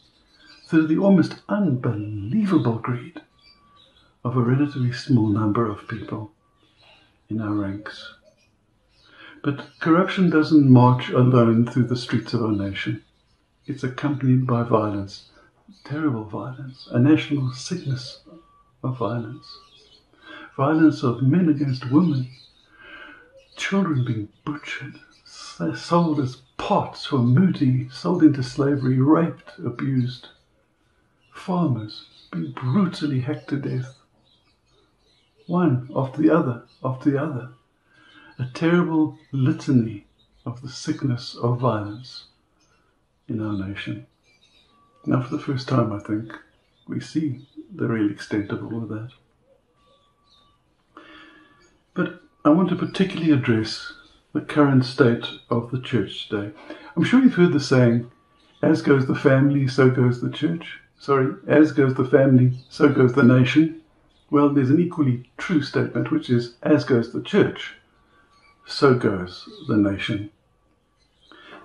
through 0.68 0.86
the 0.86 1.00
almost 1.00 1.34
unbelievable 1.50 2.78
greed 2.78 3.20
of 4.24 4.38
a 4.38 4.42
relatively 4.42 4.94
small 4.94 5.30
number 5.30 5.68
of 5.68 5.88
people 5.88 6.32
in 7.28 7.42
our 7.42 7.56
ranks. 7.56 8.14
But 9.44 9.66
corruption 9.80 10.30
doesn't 10.30 10.70
march 10.70 11.10
alone 11.10 11.66
through 11.66 11.88
the 11.88 11.98
streets 11.98 12.36
of 12.36 12.44
our 12.44 12.52
nation. 12.52 13.04
It's 13.66 13.84
accompanied 13.84 14.46
by 14.46 14.62
violence, 14.62 15.32
terrible 15.84 16.24
violence, 16.24 16.88
a 16.92 17.00
national 17.00 17.52
sickness 17.54 18.22
of 18.84 18.98
violence. 18.98 19.58
Violence 20.56 21.04
of 21.04 21.22
men 21.22 21.50
against 21.50 21.92
women, 21.92 22.30
children 23.56 24.06
being 24.06 24.30
butchered, 24.46 25.00
sold 25.26 26.20
as 26.20 26.38
pots 26.58 27.06
for 27.06 27.20
muti, 27.20 27.90
sold 27.90 28.24
into 28.24 28.44
slavery, 28.44 29.00
raped, 29.00 29.52
abused. 29.60 30.30
Farmers 31.32 32.06
being 32.32 32.52
brutally 32.52 33.22
hacked 33.22 33.50
to 33.50 33.58
death. 33.58 34.00
One 35.48 35.90
after 35.96 36.22
the 36.22 36.30
other, 36.30 36.64
after 36.84 37.12
the 37.12 37.22
other 37.22 37.50
a 38.40 38.46
terrible 38.54 39.18
litany 39.32 40.06
of 40.46 40.62
the 40.62 40.70
sickness 40.70 41.36
of 41.36 41.60
violence 41.60 42.26
in 43.28 43.40
our 43.40 43.54
nation. 43.54 44.06
Now, 45.06 45.22
for 45.22 45.36
the 45.36 45.44
first 45.44 45.68
time, 45.68 45.92
I 45.92 46.00
think, 46.00 46.34
we 46.88 47.00
see 47.00 47.46
the 47.74 47.88
real 47.88 48.10
extent 48.10 48.52
of 48.52 48.64
all 48.64 48.84
of 48.84 48.90
that. 48.90 49.10
But 51.94 52.22
I 52.46 52.50
want 52.50 52.70
to 52.70 52.76
particularly 52.76 53.32
address 53.32 53.94
the 54.34 54.42
current 54.42 54.86
state 54.86 55.26
of 55.50 55.72
the 55.72 55.80
church 55.80 56.30
today. 56.30 56.54
I'm 56.96 57.04
sure 57.04 57.22
you've 57.22 57.36
heard 57.36 57.54
the 57.54 57.60
saying, 57.60 58.10
as 58.62 58.82
goes 58.82 59.06
the 59.06 59.16
family, 59.16 59.68
so 59.68 59.90
goes 59.90 60.22
the 60.22 60.32
church. 60.32 60.80
Sorry, 60.98 61.34
as 61.48 61.74
goes 61.74 61.96
the 61.96 62.06
family, 62.06 62.54
so 62.70 62.88
goes 62.88 63.14
the 63.14 63.24
nation. 63.24 63.82
Well, 64.30 64.50
there's 64.50 64.70
an 64.70 64.80
equally 64.80 65.30
true 65.38 65.62
statement, 65.62 66.12
which 66.12 66.30
is, 66.30 66.56
as 66.64 66.86
goes 66.86 67.12
the 67.12 67.22
church, 67.22 67.76
so 68.66 68.96
goes 68.96 69.48
the 69.68 69.76
nation. 69.76 70.32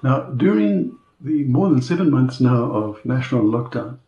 Now, 0.03 0.23
during 0.23 0.99
the 1.21 1.45
more 1.45 1.69
than 1.69 1.83
seven 1.83 2.11
months 2.11 2.41
now 2.41 2.65
of 2.65 3.05
national 3.05 3.43
lockdown, 3.43 3.99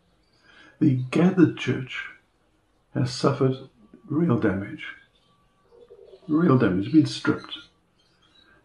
the 0.79 1.03
gathered 1.11 1.57
church 1.57 2.05
has 2.93 3.11
suffered 3.11 3.57
real 4.07 4.37
damage. 4.37 4.85
Real 6.27 6.57
damage, 6.57 6.91
been 6.91 7.05
stripped. 7.05 7.57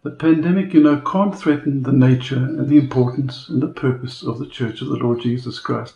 The 0.02 0.10
pandemic, 0.10 0.72
you 0.72 0.82
know, 0.82 1.00
can't 1.00 1.36
threaten 1.36 1.82
the 1.82 1.92
nature 1.92 2.36
and 2.36 2.68
the 2.68 2.78
importance 2.78 3.48
and 3.48 3.60
the 3.60 3.68
purpose 3.68 4.22
of 4.22 4.38
the 4.38 4.46
Church 4.46 4.80
of 4.80 4.88
the 4.88 4.96
Lord 4.96 5.20
Jesus 5.20 5.58
Christ, 5.58 5.94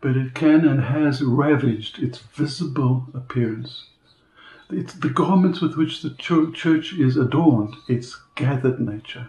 but 0.00 0.16
it 0.16 0.34
can 0.34 0.66
and 0.66 0.82
has 0.82 1.22
ravaged 1.22 2.02
its 2.02 2.18
visible 2.18 3.06
appearance 3.14 3.86
it's 4.72 4.94
the 4.94 5.10
garments 5.10 5.60
with 5.60 5.76
which 5.76 6.00
the 6.02 6.10
church 6.10 6.92
is 6.94 7.16
adorned, 7.16 7.74
its 7.88 8.20
gathered 8.36 8.80
nature, 8.80 9.28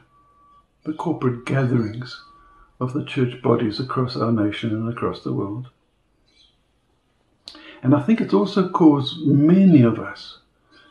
the 0.83 0.93
corporate 0.93 1.45
gatherings 1.45 2.23
of 2.81 2.91
the 2.91 3.05
church 3.05 3.41
bodies 3.41 3.79
across 3.79 4.17
our 4.17 4.31
nation 4.31 4.71
and 4.71 4.89
across 4.89 5.23
the 5.23 5.31
world. 5.31 5.69
And 7.81 7.95
I 7.95 8.01
think 8.01 8.19
it's 8.19 8.33
also 8.33 8.67
caused 8.69 9.25
many 9.25 9.81
of 9.81 9.99
us 9.99 10.39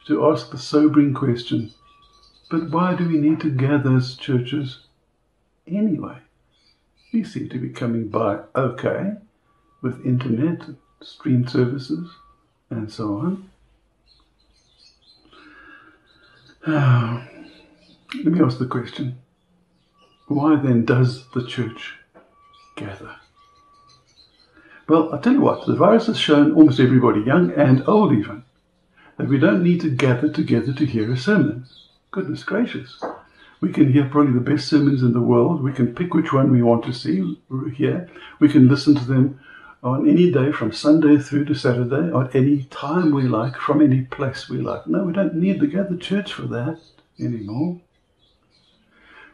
to 0.06 0.26
ask 0.26 0.50
the 0.50 0.58
sobering 0.58 1.12
question 1.12 1.72
but 2.50 2.68
why 2.70 2.96
do 2.96 3.08
we 3.08 3.16
need 3.16 3.40
to 3.40 3.50
gather 3.50 3.96
as 3.96 4.16
churches 4.16 4.80
anyway? 5.68 6.18
We 7.12 7.22
seem 7.22 7.48
to 7.48 7.58
be 7.58 7.70
coming 7.70 8.08
by 8.08 8.40
okay 8.56 9.12
with 9.82 10.04
internet, 10.04 10.62
stream 11.00 11.46
services, 11.46 12.10
and 12.68 12.92
so 12.92 13.18
on. 13.18 13.50
Ah, 16.66 17.24
let 18.16 18.26
me 18.26 18.40
ask 18.40 18.58
the 18.58 18.66
question 18.66 19.16
why 20.30 20.54
then 20.54 20.84
does 20.84 21.28
the 21.30 21.44
church 21.44 21.96
gather? 22.76 23.16
Well, 24.88 25.12
I'll 25.12 25.20
tell 25.20 25.32
you 25.32 25.40
what, 25.40 25.66
the 25.66 25.74
virus 25.74 26.06
has 26.06 26.18
shown 26.18 26.52
almost 26.52 26.78
everybody, 26.78 27.20
young 27.20 27.52
and 27.52 27.82
old 27.88 28.12
even, 28.12 28.44
that 29.16 29.28
we 29.28 29.38
don't 29.38 29.64
need 29.64 29.80
to 29.80 29.90
gather 29.90 30.28
together 30.28 30.72
to 30.72 30.86
hear 30.86 31.10
a 31.10 31.16
sermon. 31.16 31.66
Goodness 32.12 32.44
gracious. 32.44 33.02
We 33.60 33.72
can 33.72 33.92
hear 33.92 34.08
probably 34.08 34.32
the 34.32 34.40
best 34.40 34.68
sermons 34.68 35.02
in 35.02 35.14
the 35.14 35.20
world. 35.20 35.64
We 35.64 35.72
can 35.72 35.94
pick 35.94 36.14
which 36.14 36.32
one 36.32 36.52
we 36.52 36.62
want 36.62 36.84
to 36.84 36.92
see, 36.92 37.36
hear. 37.74 38.08
We 38.38 38.48
can 38.48 38.68
listen 38.68 38.94
to 38.94 39.04
them 39.04 39.40
on 39.82 40.08
any 40.08 40.30
day 40.30 40.52
from 40.52 40.72
Sunday 40.72 41.18
through 41.18 41.46
to 41.46 41.54
Saturday, 41.54 42.16
at 42.16 42.36
any 42.36 42.64
time 42.64 43.10
we 43.10 43.24
like, 43.24 43.56
from 43.56 43.82
any 43.82 44.02
place 44.02 44.48
we 44.48 44.58
like. 44.58 44.86
No, 44.86 45.02
we 45.02 45.12
don't 45.12 45.34
need 45.34 45.58
the 45.58 45.66
gathered 45.66 46.00
church 46.00 46.32
for 46.32 46.42
that 46.42 46.78
anymore. 47.18 47.80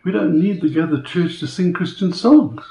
We 0.06 0.12
don't 0.12 0.38
need 0.38 0.60
the 0.60 0.68
gathered 0.68 1.04
church 1.04 1.40
to 1.40 1.48
sing 1.48 1.72
Christian 1.72 2.12
songs. 2.12 2.62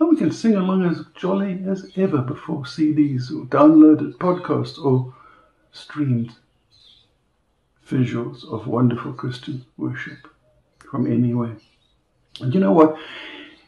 And 0.00 0.08
we 0.08 0.16
can 0.16 0.32
sing 0.32 0.56
along 0.56 0.84
as 0.84 1.04
jolly 1.14 1.62
as 1.64 1.92
ever 1.94 2.18
before 2.18 2.64
CDs 2.64 3.30
or 3.30 3.46
downloaded 3.46 4.14
podcasts 4.14 4.76
or 4.76 5.14
streamed 5.70 6.32
visuals 7.88 8.44
of 8.52 8.66
wonderful 8.66 9.12
Christian 9.12 9.66
worship 9.76 10.26
from 10.90 11.06
anywhere. 11.06 11.58
And 12.40 12.52
you 12.52 12.58
know 12.58 12.72
what? 12.72 12.98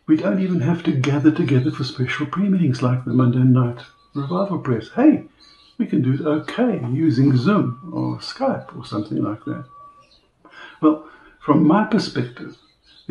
We 0.08 0.16
don't 0.16 0.42
even 0.42 0.60
have 0.60 0.82
to 0.82 0.90
gather 0.90 1.30
together 1.30 1.70
for 1.70 1.84
special 1.84 2.26
pre-meetings 2.26 2.82
like 2.82 3.04
the 3.04 3.12
Monday 3.12 3.38
night 3.38 3.82
revival 4.14 4.58
press. 4.58 4.88
Hey, 4.96 5.26
we 5.78 5.86
can 5.86 6.02
do 6.02 6.14
it 6.14 6.22
okay 6.22 6.84
using 6.90 7.36
Zoom 7.36 7.92
or 7.94 8.18
Skype 8.18 8.76
or 8.76 8.84
something 8.84 9.22
like 9.22 9.44
that. 9.44 9.64
Well, 10.80 11.08
from 11.38 11.64
my 11.64 11.84
perspective, 11.84 12.56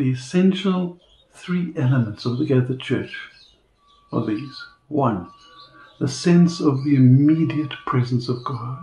the 0.00 0.12
essential 0.12 0.98
three 1.30 1.74
elements 1.76 2.24
of 2.24 2.38
the 2.38 2.46
gathered 2.46 2.80
church 2.80 3.14
are 4.10 4.24
these. 4.24 4.64
One, 4.88 5.28
the 5.98 6.08
sense 6.08 6.58
of 6.58 6.84
the 6.84 6.96
immediate 6.96 7.74
presence 7.84 8.30
of 8.30 8.42
God. 8.42 8.82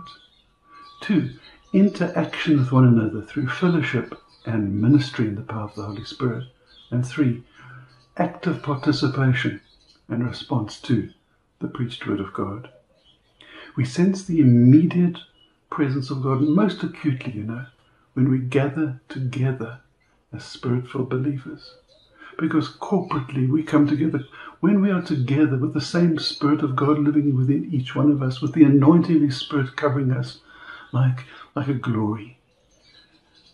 Two, 1.00 1.30
interaction 1.72 2.58
with 2.58 2.70
one 2.70 2.86
another 2.86 3.20
through 3.20 3.48
fellowship 3.48 4.14
and 4.46 4.80
ministry 4.80 5.26
in 5.26 5.34
the 5.34 5.42
power 5.42 5.64
of 5.64 5.74
the 5.74 5.82
Holy 5.82 6.04
Spirit. 6.04 6.44
And 6.92 7.04
three, 7.04 7.42
active 8.16 8.62
participation 8.62 9.60
and 10.08 10.24
response 10.24 10.80
to 10.82 11.10
the 11.58 11.66
preached 11.66 12.06
word 12.06 12.20
of 12.20 12.32
God. 12.32 12.70
We 13.74 13.84
sense 13.84 14.24
the 14.24 14.38
immediate 14.38 15.18
presence 15.68 16.10
of 16.10 16.22
God 16.22 16.42
most 16.42 16.84
acutely, 16.84 17.32
you 17.32 17.42
know, 17.42 17.66
when 18.14 18.30
we 18.30 18.38
gather 18.38 19.00
together 19.08 19.80
as 20.32 20.44
spiritual 20.44 21.04
believers. 21.04 21.74
Because 22.38 22.68
corporately 22.68 23.48
we 23.48 23.62
come 23.62 23.86
together. 23.86 24.24
When 24.60 24.80
we 24.80 24.90
are 24.90 25.02
together 25.02 25.56
with 25.56 25.74
the 25.74 25.80
same 25.80 26.18
Spirit 26.18 26.62
of 26.62 26.76
God 26.76 26.98
living 26.98 27.36
within 27.36 27.72
each 27.72 27.94
one 27.94 28.10
of 28.10 28.22
us, 28.22 28.40
with 28.40 28.52
the 28.52 28.64
anointing 28.64 29.16
of 29.16 29.22
His 29.22 29.36
Spirit 29.36 29.76
covering 29.76 30.12
us 30.12 30.40
like, 30.92 31.24
like 31.54 31.68
a 31.68 31.74
glory, 31.74 32.38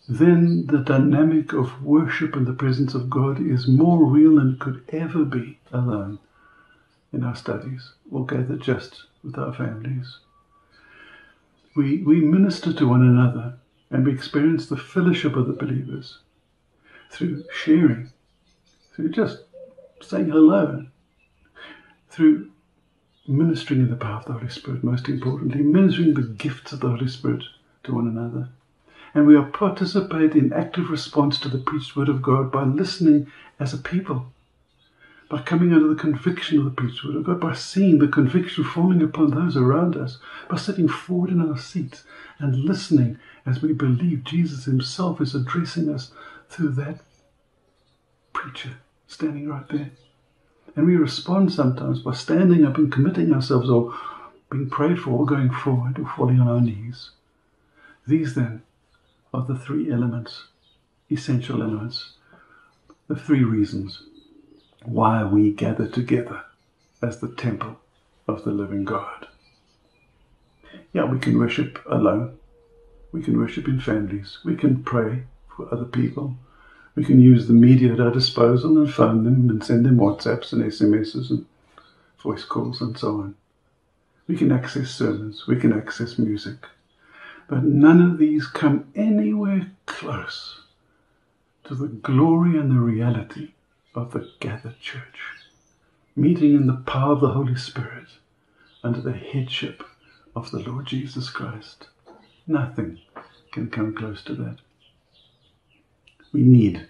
then 0.09 0.67
the 0.67 0.79
dynamic 0.79 1.53
of 1.55 1.83
worship 1.83 2.37
and 2.37 2.47
the 2.47 2.53
presence 2.53 2.95
of 2.95 3.09
God 3.09 3.41
is 3.41 3.67
more 3.67 4.05
real 4.05 4.37
than 4.37 4.59
could 4.59 4.85
ever 4.91 5.25
be 5.25 5.59
alone 5.73 6.19
in 7.13 7.25
our 7.25 7.37
studies 7.37 7.93
or 8.11 8.27
gathered 8.27 8.61
just 8.61 9.05
with 9.23 9.39
our 9.39 9.55
families. 9.55 10.19
We, 11.75 12.03
we 12.03 12.21
minister 12.21 12.73
to 12.75 12.89
one 12.89 13.03
another 13.03 13.55
and 13.91 14.05
we 14.05 14.13
experience 14.13 14.67
the 14.67 14.77
fellowship 14.77 15.37
of 15.37 15.47
the 15.47 15.55
believers 15.55 16.19
through 17.11 17.45
sharing, 17.53 18.11
through 18.95 19.11
just 19.11 19.39
saying 20.03 20.31
hello, 20.31 20.87
through 22.11 22.51
ministering 23.27 23.81
in 23.81 23.91
the 23.91 23.97
power 23.97 24.19
of 24.19 24.27
the 24.27 24.33
Holy 24.33 24.49
Spirit, 24.49 24.85
most 24.85 25.09
importantly, 25.09 25.63
ministering 25.63 26.15
the 26.15 26.23
gifts 26.23 26.73
of 26.73 26.81
the 26.81 26.89
Holy 26.89 27.09
Spirit 27.09 27.43
to 27.85 27.95
one 27.95 28.07
another. 28.07 28.49
And 29.15 29.27
we 29.27 29.37
are 29.37 29.45
participating 29.45 30.47
in 30.47 30.53
active 30.53 30.91
response 30.91 31.39
to 31.41 31.49
the 31.49 31.59
preached 31.59 31.97
word 31.97 32.09
of 32.09 32.21
God 32.21 32.51
by 32.51 32.65
listening 32.65 33.31
as 33.61 33.73
a 33.73 33.79
people, 33.79 34.27
by 35.31 35.41
coming 35.41 35.73
under 35.73 35.89
the 35.89 35.95
conviction 35.95 36.59
of 36.59 36.65
the 36.65 36.71
preached 36.71 37.05
word 37.05 37.17
of 37.17 37.25
God, 37.25 37.41
by 37.41 37.55
seeing 37.55 37.99
the 37.99 38.09
conviction 38.09 38.65
falling 38.65 39.03
upon 39.03 39.31
those 39.31 39.57
around 39.57 39.97
us, 39.97 40.19
by 40.49 40.57
sitting 40.57 40.89
forward 40.89 41.31
in 41.31 41.41
our 41.41 41.57
seats 41.57 42.05
and 42.39 42.65
listening 42.65 43.19
as 43.47 43.63
we 43.63 43.73
believe 43.73 44.25
Jesus 44.25 44.65
Himself 44.65 45.21
is 45.21 45.35
addressing 45.35 45.89
us 45.89 46.11
through 46.55 46.71
that 46.71 47.01
preacher 48.33 48.77
standing 49.09 49.49
right 49.49 49.69
there. 49.69 49.91
And 50.77 50.87
we 50.87 50.97
respond 50.97 51.53
sometimes 51.53 52.01
by 52.01 52.13
standing 52.13 52.65
up 52.65 52.79
and 52.79 52.93
committing 52.93 53.33
ourselves 53.33 53.69
or 53.69 53.93
being 54.51 54.71
prayed 54.71 55.01
for 55.01 55.11
or 55.11 55.27
going 55.27 55.51
forward 55.51 55.99
or 55.99 56.07
falling 56.17 56.41
on 56.41 56.49
our 56.49 56.61
knees. 56.61 57.11
These 58.07 58.35
then 58.35 58.63
are 59.33 59.45
the 59.45 59.59
three 59.59 59.91
elements, 59.91 60.45
essential 61.11 61.61
elements, 61.61 62.13
the 63.09 63.17
three 63.17 63.43
reasons 63.43 64.05
why 64.85 65.25
we 65.25 65.51
gather 65.51 65.89
together 65.89 66.45
as 67.03 67.21
the 67.21 67.35
temple 67.35 67.81
of 68.29 68.45
the 68.45 68.53
living 68.53 68.85
God. 68.85 69.27
Yeah, 70.93 71.05
we 71.05 71.19
can 71.19 71.37
worship 71.39 71.81
alone. 71.87 72.39
We 73.11 73.23
can 73.23 73.39
worship 73.39 73.67
in 73.67 73.81
families. 73.81 74.39
We 74.45 74.55
can 74.57 74.83
pray 74.83 75.25
for 75.57 75.73
other 75.73 75.85
people. 75.85 76.37
We 76.95 77.05
can 77.05 77.21
use 77.21 77.47
the 77.47 77.55
media 77.55 77.93
at 77.93 78.01
our 78.01 78.11
disposal 78.11 78.79
and 78.79 78.93
phone 78.93 79.25
them 79.25 79.51
and 79.51 79.65
send 79.65 79.85
them 79.85 79.99
WhatsApps 79.99 80.53
and 80.53 80.63
SMSs 80.63 81.31
and 81.31 81.47
voice 82.23 82.45
calls 82.45 82.81
and 82.81 82.97
so 82.97 83.21
on. 83.21 83.35
We 84.27 84.37
can 84.37 84.53
access 84.53 84.91
sermons. 84.91 85.47
We 85.47 85.57
can 85.57 85.73
access 85.73 86.19
music. 86.19 86.67
But 87.49 87.65
none 87.65 88.01
of 88.01 88.19
these 88.19 88.47
come 88.47 88.91
anywhere 88.95 89.71
close 89.87 90.63
to 91.65 91.75
the 91.75 91.89
glory 91.89 92.59
and 92.59 92.71
the 92.71 92.81
reality 92.81 93.53
of 93.95 94.13
the 94.13 94.31
gathered 94.41 94.81
church, 94.81 95.21
meeting 96.17 96.55
in 96.55 96.67
the 96.67 96.83
power 96.87 97.13
of 97.13 97.21
the 97.21 97.33
Holy 97.33 97.57
Spirit 97.57 98.09
under 98.83 99.01
the 99.01 99.13
headship 99.13 99.83
of 100.35 100.51
the 100.51 100.59
Lord 100.59 100.87
Jesus 100.87 101.29
Christ. 101.31 101.89
Nothing 102.47 103.01
can 103.53 103.71
come 103.71 103.95
close 103.95 104.23
to 104.25 104.35
that. 104.37 104.57
We 106.35 106.43
need 106.43 106.89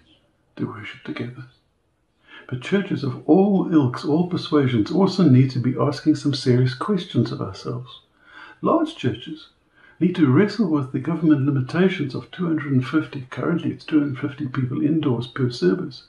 to 0.55 0.65
worship 0.65 1.03
together. 1.03 1.45
But 2.49 2.61
churches 2.61 3.03
of 3.03 3.21
all 3.29 3.71
ilks, 3.71 4.03
all 4.03 4.27
persuasions 4.27 4.91
also 4.91 5.29
need 5.29 5.51
to 5.51 5.59
be 5.59 5.77
asking 5.79 6.15
some 6.15 6.33
serious 6.33 6.73
questions 6.73 7.31
of 7.31 7.41
ourselves. 7.41 8.01
Large 8.61 8.95
churches 8.95 9.49
need 9.99 10.15
to 10.15 10.25
wrestle 10.25 10.67
with 10.71 10.91
the 10.91 10.99
government 10.99 11.45
limitations 11.45 12.15
of 12.15 12.31
250. 12.31 13.27
Currently, 13.29 13.71
it's 13.71 13.85
250 13.85 14.47
people 14.47 14.81
indoors 14.81 15.27
per 15.27 15.51
service. 15.51 16.07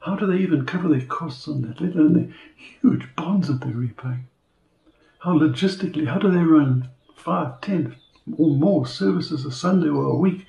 How 0.00 0.16
do 0.16 0.26
they 0.26 0.38
even 0.38 0.64
cover 0.64 0.88
their 0.88 1.04
costs 1.04 1.48
on 1.48 1.60
that, 1.62 1.82
let 1.82 1.94
alone 1.94 2.14
the 2.14 2.32
huge 2.80 3.14
bonds 3.14 3.48
that 3.48 3.60
they're 3.60 3.74
repaying? 3.74 4.26
How 5.18 5.38
logistically, 5.38 6.06
how 6.06 6.18
do 6.18 6.30
they 6.30 6.38
run 6.38 6.88
five, 7.14 7.60
ten, 7.60 7.96
or 8.38 8.56
more 8.56 8.86
services 8.86 9.44
a 9.44 9.52
Sunday 9.52 9.88
or 9.88 10.04
a 10.04 10.16
week 10.16 10.46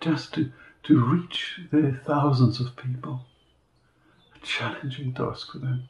just 0.00 0.34
to, 0.34 0.52
to 0.84 1.04
reach 1.04 1.60
the 1.70 1.98
thousands 2.06 2.60
of 2.60 2.76
people? 2.76 3.26
A 4.34 4.44
challenging 4.44 5.12
task 5.12 5.52
for 5.52 5.58
them. 5.58 5.88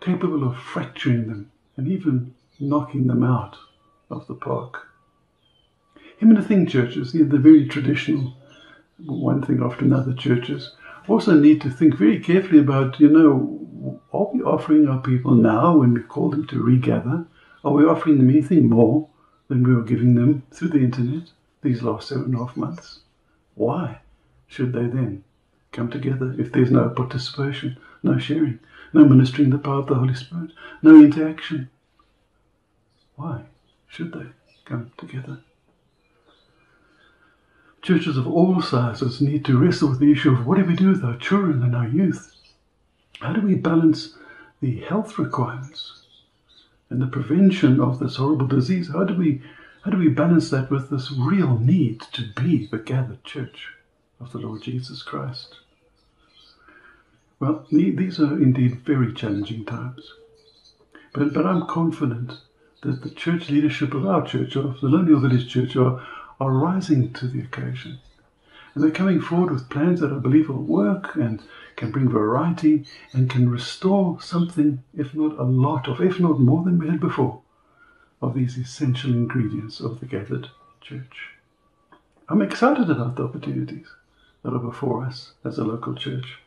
Capable 0.00 0.46
of 0.48 0.56
fracturing 0.56 1.26
them 1.26 1.50
and 1.76 1.88
even 1.88 2.34
knocking 2.60 3.06
them 3.06 3.24
out 3.24 3.56
of 4.10 4.26
the 4.26 4.34
park. 4.34 4.88
Him 6.18 6.30
and 6.30 6.38
the 6.38 6.42
thing 6.42 6.66
churches, 6.66 7.12
the, 7.12 7.22
the 7.22 7.38
very 7.38 7.66
traditional, 7.66 8.34
one 9.04 9.42
thing 9.42 9.62
after 9.62 9.84
another 9.84 10.12
churches, 10.12 10.72
also 11.06 11.34
need 11.34 11.60
to 11.62 11.70
think 11.70 11.96
very 11.96 12.18
carefully 12.20 12.58
about, 12.58 12.98
you 13.00 13.08
know, 13.08 14.00
are 14.12 14.28
we 14.32 14.42
offering 14.42 14.88
our 14.88 15.00
people 15.00 15.34
now 15.34 15.76
when 15.76 15.94
we 15.94 16.00
call 16.02 16.30
them 16.30 16.46
to 16.48 16.62
regather? 16.62 17.24
Are 17.64 17.72
we 17.72 17.84
offering 17.84 18.18
them 18.18 18.30
anything 18.30 18.68
more 18.68 19.08
than 19.48 19.62
we 19.62 19.74
were 19.74 19.82
giving 19.82 20.14
them 20.14 20.42
through 20.50 20.68
the 20.68 20.78
internet 20.78 21.30
these 21.68 21.82
last 21.82 22.08
seven 22.08 22.24
and 22.24 22.34
a 22.34 22.38
half 22.38 22.56
months? 22.56 23.00
Why 23.54 24.00
should 24.46 24.72
they 24.72 24.86
then 24.86 25.24
come 25.72 25.90
together 25.90 26.34
if 26.38 26.52
there's 26.52 26.70
no 26.70 26.88
participation, 26.88 27.76
no 28.02 28.18
sharing, 28.18 28.58
no 28.92 29.04
ministering 29.04 29.50
the 29.50 29.58
power 29.58 29.80
of 29.80 29.86
the 29.86 29.94
Holy 29.94 30.14
Spirit, 30.14 30.52
no 30.82 30.96
interaction? 30.96 31.68
Why? 33.16 33.42
should 33.88 34.12
they 34.12 34.26
come 34.64 34.92
together? 34.96 35.40
Churches 37.82 38.16
of 38.16 38.28
all 38.28 38.60
sizes 38.60 39.20
need 39.20 39.44
to 39.46 39.58
wrestle 39.58 39.90
with 39.90 39.98
the 39.98 40.12
issue 40.12 40.32
of 40.32 40.46
what 40.46 40.58
do 40.58 40.64
we 40.64 40.76
do 40.76 40.90
with 40.90 41.04
our 41.04 41.16
children 41.16 41.62
and 41.62 41.74
our 41.74 41.88
youth? 41.88 42.34
How 43.20 43.32
do 43.32 43.40
we 43.40 43.54
balance 43.54 44.16
the 44.60 44.80
health 44.80 45.18
requirements 45.18 46.02
and 46.90 47.00
the 47.00 47.06
prevention 47.06 47.80
of 47.80 47.98
this 47.98 48.16
horrible 48.16 48.46
disease? 48.46 48.88
How 48.92 49.04
do 49.04 49.14
we 49.14 49.42
how 49.82 49.90
do 49.90 49.96
we 49.96 50.08
balance 50.08 50.50
that 50.50 50.70
with 50.70 50.90
this 50.90 51.12
real 51.12 51.58
need 51.58 52.00
to 52.12 52.28
be 52.34 52.66
the 52.66 52.78
gathered 52.78 53.24
church 53.24 53.74
of 54.20 54.32
the 54.32 54.38
Lord 54.38 54.62
Jesus 54.62 55.02
Christ? 55.02 55.56
Well, 57.40 57.66
these 57.70 58.18
are 58.18 58.34
indeed 58.42 58.80
very 58.84 59.12
challenging 59.12 59.64
times. 59.64 60.12
But, 61.12 61.32
but 61.32 61.46
I'm 61.46 61.66
confident 61.66 62.40
that 62.82 63.02
the 63.02 63.10
church 63.10 63.50
leadership 63.50 63.94
of 63.94 64.06
our 64.06 64.26
church, 64.26 64.56
of 64.56 64.80
the 64.80 64.88
Hill 64.88 65.20
Village 65.20 65.48
Church, 65.48 65.76
are, 65.76 66.04
are 66.40 66.50
rising 66.50 67.12
to 67.14 67.28
the 67.28 67.40
occasion. 67.40 67.98
And 68.74 68.82
they're 68.82 68.90
coming 68.90 69.20
forward 69.20 69.52
with 69.52 69.70
plans 69.70 70.00
that 70.00 70.12
I 70.12 70.18
believe 70.18 70.48
will 70.48 70.62
work 70.62 71.14
and 71.14 71.42
can 71.76 71.90
bring 71.90 72.08
variety 72.08 72.84
and 73.12 73.30
can 73.30 73.48
restore 73.48 74.20
something, 74.20 74.82
if 74.96 75.14
not 75.14 75.38
a 75.38 75.44
lot 75.44 75.88
of, 75.88 76.00
if 76.00 76.20
not 76.20 76.40
more 76.40 76.64
than 76.64 76.78
we 76.78 76.88
had 76.88 77.00
before, 77.00 77.40
of 78.20 78.34
these 78.34 78.56
essential 78.56 79.12
ingredients 79.12 79.80
of 79.80 80.00
the 80.00 80.06
gathered 80.06 80.48
church. 80.80 81.30
I'm 82.28 82.42
excited 82.42 82.90
about 82.90 83.16
the 83.16 83.24
opportunities 83.24 83.86
that 84.42 84.52
are 84.52 84.58
before 84.58 85.04
us 85.04 85.32
as 85.44 85.58
a 85.58 85.64
local 85.64 85.94
church. 85.94 86.38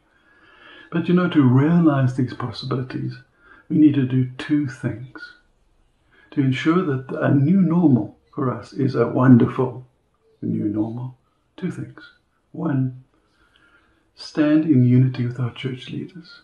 But 0.92 1.08
you 1.08 1.14
know, 1.14 1.30
to 1.30 1.42
realize 1.42 2.16
these 2.16 2.34
possibilities, 2.34 3.18
we 3.70 3.78
need 3.78 3.96
to 3.96 4.06
do 4.06 4.30
two 4.38 4.68
things 4.68 5.34
to 6.32 6.42
ensure 6.42 6.84
that 6.84 7.12
a 7.12 7.34
new 7.34 7.62
normal 7.62 8.18
for 8.34 8.54
us 8.54 8.74
is 8.74 8.96
a 8.96 9.08
wonderful 9.08 9.86
new 10.42 10.66
normal. 10.66 11.18
Two 11.58 11.72
things. 11.72 12.12
One, 12.52 13.04
stand 14.16 14.66
in 14.66 14.84
unity 14.84 15.26
with 15.26 15.40
our 15.40 15.54
church 15.54 15.90
leaders. 15.90 16.42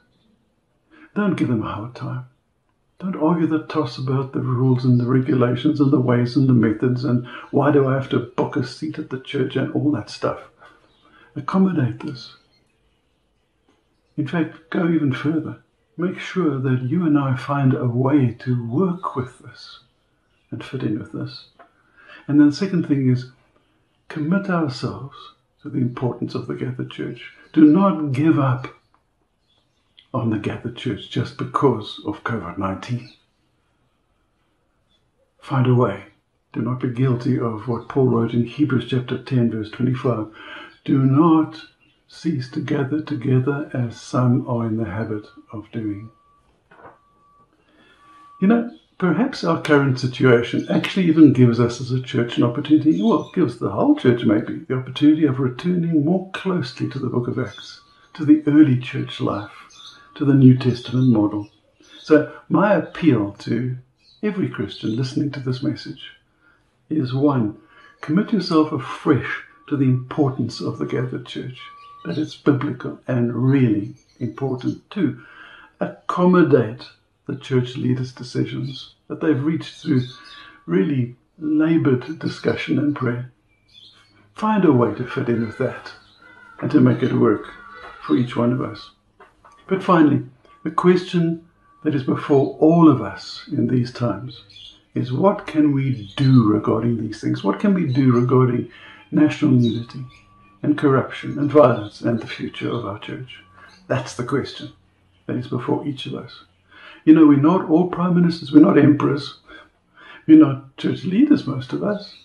Don't 1.15 1.35
give 1.35 1.47
them 1.47 1.63
a 1.63 1.73
hard 1.73 1.95
time. 1.95 2.25
Don't 2.99 3.15
argue 3.15 3.47
the 3.47 3.63
toss 3.67 3.97
about 3.97 4.33
the 4.33 4.41
rules 4.41 4.85
and 4.85 4.99
the 4.99 5.05
regulations 5.05 5.79
and 5.79 5.91
the 5.91 5.99
ways 5.99 6.35
and 6.35 6.49
the 6.49 6.53
methods 6.53 7.03
and 7.03 7.27
why 7.51 7.71
do 7.71 7.87
I 7.87 7.93
have 7.93 8.09
to 8.09 8.19
book 8.19 8.55
a 8.55 8.65
seat 8.65 8.97
at 8.97 9.09
the 9.09 9.19
church 9.19 9.55
and 9.55 9.71
all 9.73 9.91
that 9.91 10.09
stuff. 10.09 10.41
Accommodate 11.35 11.99
this. 11.99 12.35
In 14.15 14.27
fact, 14.27 14.69
go 14.71 14.89
even 14.89 15.13
further 15.13 15.61
make 15.97 16.19
sure 16.19 16.59
that 16.59 16.83
you 16.83 17.05
and 17.05 17.17
I 17.17 17.35
find 17.35 17.73
a 17.73 17.87
way 17.87 18.35
to 18.39 18.69
work 18.69 19.15
with 19.15 19.39
this 19.39 19.79
and 20.51 20.63
fit 20.63 20.83
in 20.83 20.99
with 20.99 21.11
this. 21.11 21.45
And 22.27 22.39
then 22.39 22.49
the 22.49 22.55
second 22.55 22.87
thing 22.87 23.09
is 23.09 23.31
commit 24.07 24.49
ourselves 24.49 25.17
to 25.63 25.69
the 25.69 25.79
importance 25.79 26.35
of 26.35 26.47
the 26.47 26.53
gathered 26.53 26.91
church. 26.91 27.33
Do 27.51 27.65
not 27.65 28.11
give 28.11 28.37
up 28.37 28.67
on 30.13 30.29
the 30.29 30.37
gathered 30.39 30.75
church 30.75 31.09
just 31.09 31.37
because 31.37 32.01
of 32.05 32.23
COVID 32.23 32.57
19. 32.57 33.09
find 35.41 35.67
a 35.67 35.75
way. 35.75 36.05
Do 36.53 36.61
not 36.61 36.79
be 36.79 36.89
guilty 36.89 37.39
of 37.39 37.67
what 37.67 37.87
Paul 37.89 38.07
wrote 38.07 38.33
in 38.33 38.45
Hebrews 38.45 38.89
chapter 38.89 39.17
10, 39.21 39.51
verse 39.51 39.69
25. 39.69 40.27
Do 40.85 41.03
not 41.03 41.61
cease 42.07 42.49
to 42.51 42.61
gather 42.61 43.01
together 43.01 43.69
as 43.73 43.99
some 43.99 44.47
are 44.47 44.65
in 44.65 44.77
the 44.77 44.85
habit 44.85 45.27
of 45.51 45.69
doing. 45.71 46.09
You 48.41 48.47
know, 48.47 48.71
perhaps 48.97 49.43
our 49.43 49.61
current 49.61 49.99
situation 49.99 50.65
actually 50.69 51.07
even 51.07 51.33
gives 51.33 51.59
us 51.59 51.81
as 51.81 51.91
a 51.91 52.01
church 52.01 52.37
an 52.37 52.43
opportunity, 52.43 53.01
well, 53.01 53.31
gives 53.33 53.57
the 53.57 53.69
whole 53.69 53.95
church 53.95 54.23
maybe, 54.23 54.59
the 54.59 54.77
opportunity 54.77 55.25
of 55.25 55.39
returning 55.39 56.05
more 56.05 56.31
closely 56.31 56.89
to 56.89 56.99
the 56.99 57.09
book 57.09 57.27
of 57.27 57.37
Acts, 57.37 57.81
to 58.13 58.25
the 58.25 58.41
early 58.47 58.79
church 58.79 59.19
life, 59.19 59.56
to 60.17 60.25
the 60.25 60.33
New 60.33 60.57
Testament 60.57 61.09
model. 61.09 61.47
So, 61.99 62.33
my 62.49 62.73
appeal 62.73 63.33
to 63.39 63.77
every 64.23 64.49
Christian 64.49 64.95
listening 64.95 65.29
to 65.31 65.39
this 65.39 65.61
message 65.61 66.11
is 66.89 67.13
one, 67.13 67.57
commit 68.01 68.33
yourself 68.33 68.71
afresh 68.71 69.43
to 69.69 69.77
the 69.77 69.85
importance 69.85 70.59
of 70.59 70.79
the 70.79 70.87
gathered 70.87 71.27
church, 71.27 71.59
that 72.03 72.17
it's 72.17 72.35
biblical 72.35 72.99
and 73.07 73.51
really 73.51 73.93
important. 74.19 74.89
Two, 74.89 75.23
accommodate 75.79 76.89
the 77.27 77.35
church 77.35 77.77
leaders' 77.77 78.11
decisions 78.11 78.95
that 79.09 79.21
they've 79.21 79.43
reached 79.43 79.75
through 79.75 80.01
really 80.65 81.15
labored 81.37 82.17
discussion 82.17 82.79
and 82.79 82.95
prayer. 82.95 83.31
Find 84.33 84.65
a 84.65 84.71
way 84.71 84.95
to 84.95 85.05
fit 85.05 85.29
in 85.29 85.45
with 85.45 85.59
that 85.59 85.93
and 86.59 86.71
to 86.71 86.79
make 86.79 87.03
it 87.03 87.13
work 87.13 87.45
for 88.01 88.15
each 88.15 88.35
one 88.35 88.51
of 88.51 88.61
us. 88.61 88.91
But 89.67 89.83
finally, 89.83 90.23
the 90.63 90.71
question 90.71 91.45
that 91.83 91.93
is 91.93 92.03
before 92.03 92.57
all 92.59 92.89
of 92.89 93.01
us 93.01 93.43
in 93.51 93.67
these 93.67 93.91
times 93.91 94.43
is 94.95 95.11
what 95.11 95.45
can 95.45 95.73
we 95.73 96.11
do 96.15 96.47
regarding 96.47 97.01
these 97.01 97.21
things? 97.21 97.43
What 97.43 97.59
can 97.59 97.73
we 97.73 97.85
do 97.85 98.13
regarding 98.13 98.71
national 99.11 99.61
unity 99.61 100.05
and 100.63 100.77
corruption 100.77 101.37
and 101.37 101.51
violence 101.51 102.01
and 102.01 102.19
the 102.19 102.27
future 102.27 102.69
of 102.71 102.85
our 102.85 102.99
church? 102.99 103.43
That's 103.87 104.15
the 104.15 104.23
question 104.23 104.71
that 105.25 105.35
is 105.35 105.47
before 105.47 105.85
each 105.85 106.05
of 106.05 106.15
us. 106.15 106.43
You 107.05 107.13
know, 107.13 107.27
we're 107.27 107.37
not 107.37 107.69
all 107.69 107.89
prime 107.89 108.15
ministers, 108.15 108.51
we're 108.51 108.59
not 108.59 108.77
emperors, 108.77 109.39
we're 110.27 110.39
not 110.39 110.75
church 110.77 111.03
leaders, 111.03 111.45
most 111.45 111.73
of 111.73 111.83
us. 111.83 112.15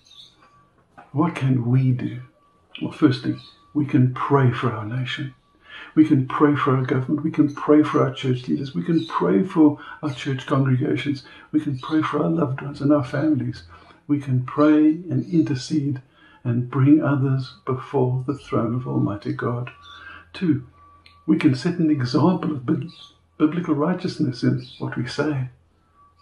What 1.13 1.35
can 1.35 1.69
we 1.71 1.93
do? 1.93 2.21
Well, 2.81 2.93
firstly, 2.93 3.37
we 3.75 3.85
can 3.85 4.15
pray 4.15 4.51
for 4.51 4.71
our 4.73 4.85
nation. 4.85 5.35
We 5.95 6.07
can 6.07 6.27
pray 6.27 6.55
for 6.55 6.77
our 6.77 6.85
government. 6.85 7.23
We 7.23 7.31
can 7.31 7.55
pray 7.55 7.83
for 7.83 8.03
our 8.03 8.13
church 8.13 8.49
leaders. 8.49 8.75
We 8.75 8.83
can 8.83 9.07
pray 9.07 9.45
for 9.45 9.79
our 10.03 10.13
church 10.13 10.47
congregations. 10.47 11.25
We 11.53 11.61
can 11.61 11.79
pray 11.79 12.03
for 12.03 12.23
our 12.23 12.31
loved 12.31 12.63
ones 12.63 12.81
and 12.81 12.93
our 12.93 13.05
families. 13.05 13.65
We 14.07 14.21
can 14.21 14.45
pray 14.45 14.87
and 15.11 15.31
intercede 15.33 16.01
and 16.45 16.71
bring 16.71 17.03
others 17.03 17.55
before 17.67 18.25
the 18.27 18.35
throne 18.35 18.75
of 18.75 18.89
Almighty 18.89 19.33
God. 19.33 19.71
Two, 20.33 20.67
we 21.27 21.37
can 21.37 21.55
set 21.55 21.75
an 21.75 21.91
example 21.91 22.51
of 22.53 22.67
biblical 23.39 23.75
righteousness 23.75 24.43
in 24.43 24.67
what 24.79 24.97
we 24.97 25.07
say, 25.07 25.51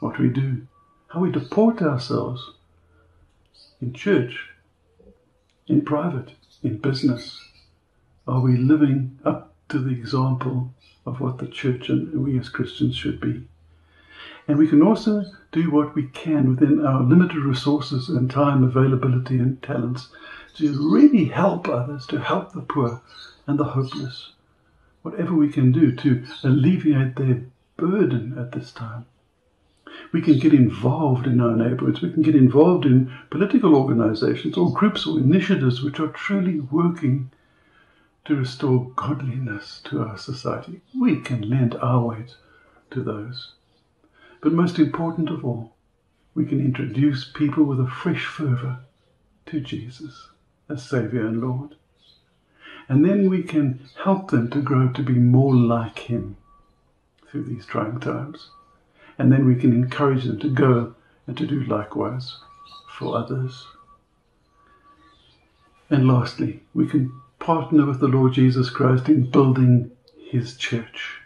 what 0.00 0.18
we 0.18 0.28
do, 0.28 0.66
how 1.09 1.20
we 1.20 1.30
deport 1.30 1.80
ourselves 1.80 2.52
in 3.80 3.92
church, 3.94 4.50
in 5.68 5.83
private, 5.83 6.33
in 6.62 6.76
business. 6.78 7.40
Are 8.26 8.40
we 8.40 8.56
living 8.56 9.18
up 9.24 9.50
to 9.70 9.78
the 9.78 9.90
example 9.90 10.74
of 11.06 11.20
what 11.20 11.38
the 11.38 11.46
church 11.46 11.88
and 11.88 12.24
we 12.24 12.38
as 12.38 12.48
Christians 12.48 12.96
should 12.96 13.20
be. 13.20 13.48
And 14.46 14.59
we 14.59 14.68
can 14.68 14.83
also 14.83 15.24
do 15.52 15.70
what 15.70 15.94
we 15.94 16.09
can 16.09 16.50
within 16.50 16.85
our 16.85 17.02
limited 17.02 17.38
resources 17.38 18.09
and 18.09 18.30
time 18.30 18.64
availability 18.64 19.38
and 19.38 19.62
talents 19.62 20.09
to 20.56 20.92
really 20.92 21.26
help 21.26 21.68
others, 21.68 22.06
to 22.06 22.20
help 22.20 22.52
the 22.52 22.61
poor 22.61 23.00
and 23.46 23.59
the 23.59 23.64
hopeless. 23.64 24.33
Whatever 25.02 25.35
we 25.35 25.48
can 25.48 25.72
do 25.72 25.94
to 25.96 26.24
alleviate 26.42 27.16
their 27.16 27.42
burden 27.76 28.37
at 28.38 28.52
this 28.52 28.72
time. 28.72 29.06
We 30.12 30.20
can 30.20 30.38
get 30.38 30.52
involved 30.52 31.26
in 31.26 31.40
our 31.40 31.56
neighborhoods. 31.56 32.02
We 32.02 32.12
can 32.12 32.22
get 32.22 32.35
involved 32.35 32.85
in 32.85 33.12
political 33.30 33.74
organizations 33.74 34.56
or 34.56 34.72
groups 34.72 35.06
or 35.06 35.18
initiatives 35.18 35.83
which 35.83 36.00
are 36.00 36.09
truly 36.09 36.61
working 36.61 37.30
to 38.24 38.37
restore 38.37 38.90
godliness 38.96 39.80
to 39.85 40.02
our 40.02 40.18
society. 40.18 40.80
We 40.98 41.20
can 41.20 41.48
lend 41.48 41.74
our 41.76 42.04
weight 42.04 42.35
to 42.90 43.02
those. 43.02 43.52
But 44.40 44.52
most 44.52 44.78
important 44.78 45.30
of 45.30 45.44
all, 45.44 45.74
we 46.35 46.46
can 46.46 46.61
introduce 46.61 47.30
people 47.30 47.64
with 47.64 47.80
a 47.80 47.87
fresh 47.87 48.26
fervour 48.26 48.80
to 49.46 49.61
Jesus 49.61 50.28
as 50.68 50.83
Saviour 50.83 51.26
and 51.26 51.40
Lord. 51.40 51.74
And 52.88 53.04
then 53.04 53.28
we 53.28 53.42
can 53.42 53.80
help 54.02 54.30
them 54.30 54.50
to 54.50 54.62
grow 54.62 54.88
to 54.88 55.02
be 55.02 55.14
more 55.14 55.54
like 55.54 56.00
Him 56.00 56.37
through 57.28 57.44
these 57.44 57.66
trying 57.66 58.00
times. 58.00 58.50
And 59.18 59.30
then 59.30 59.46
we 59.46 59.54
can 59.54 59.72
encourage 59.72 60.24
them 60.24 60.38
to 60.40 60.48
go 60.48 60.94
and 61.26 61.37
to 61.37 61.46
do 61.46 61.62
likewise 61.64 62.38
for 62.90 63.16
others. 63.16 63.66
And 65.88 66.06
lastly, 66.06 66.62
we 66.74 66.87
can 66.87 67.12
partner 67.40 67.87
with 67.87 67.98
the 67.98 68.07
Lord 68.07 68.35
Jesus 68.35 68.70
Christ 68.70 69.09
in 69.09 69.29
building 69.29 69.90
his 70.16 70.57
church. 70.57 71.20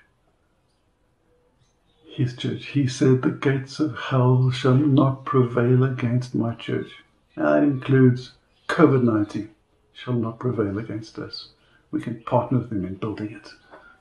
His 2.06 2.34
church. 2.34 2.66
He 2.66 2.86
said, 2.86 3.20
The 3.20 3.30
gates 3.30 3.80
of 3.80 3.98
hell 3.98 4.50
shall 4.50 4.76
not 4.76 5.24
prevail 5.24 5.84
against 5.84 6.34
my 6.34 6.54
church. 6.54 6.90
And 7.36 7.46
that 7.46 7.62
includes 7.62 8.32
COVID 8.68 9.02
19 9.02 9.50
shall 9.92 10.14
not 10.14 10.38
prevail 10.38 10.78
against 10.78 11.18
us. 11.18 11.48
We 11.90 12.00
can 12.00 12.22
partner 12.22 12.58
with 12.58 12.72
him 12.72 12.84
in 12.84 12.94
building 12.94 13.32
it, 13.32 13.48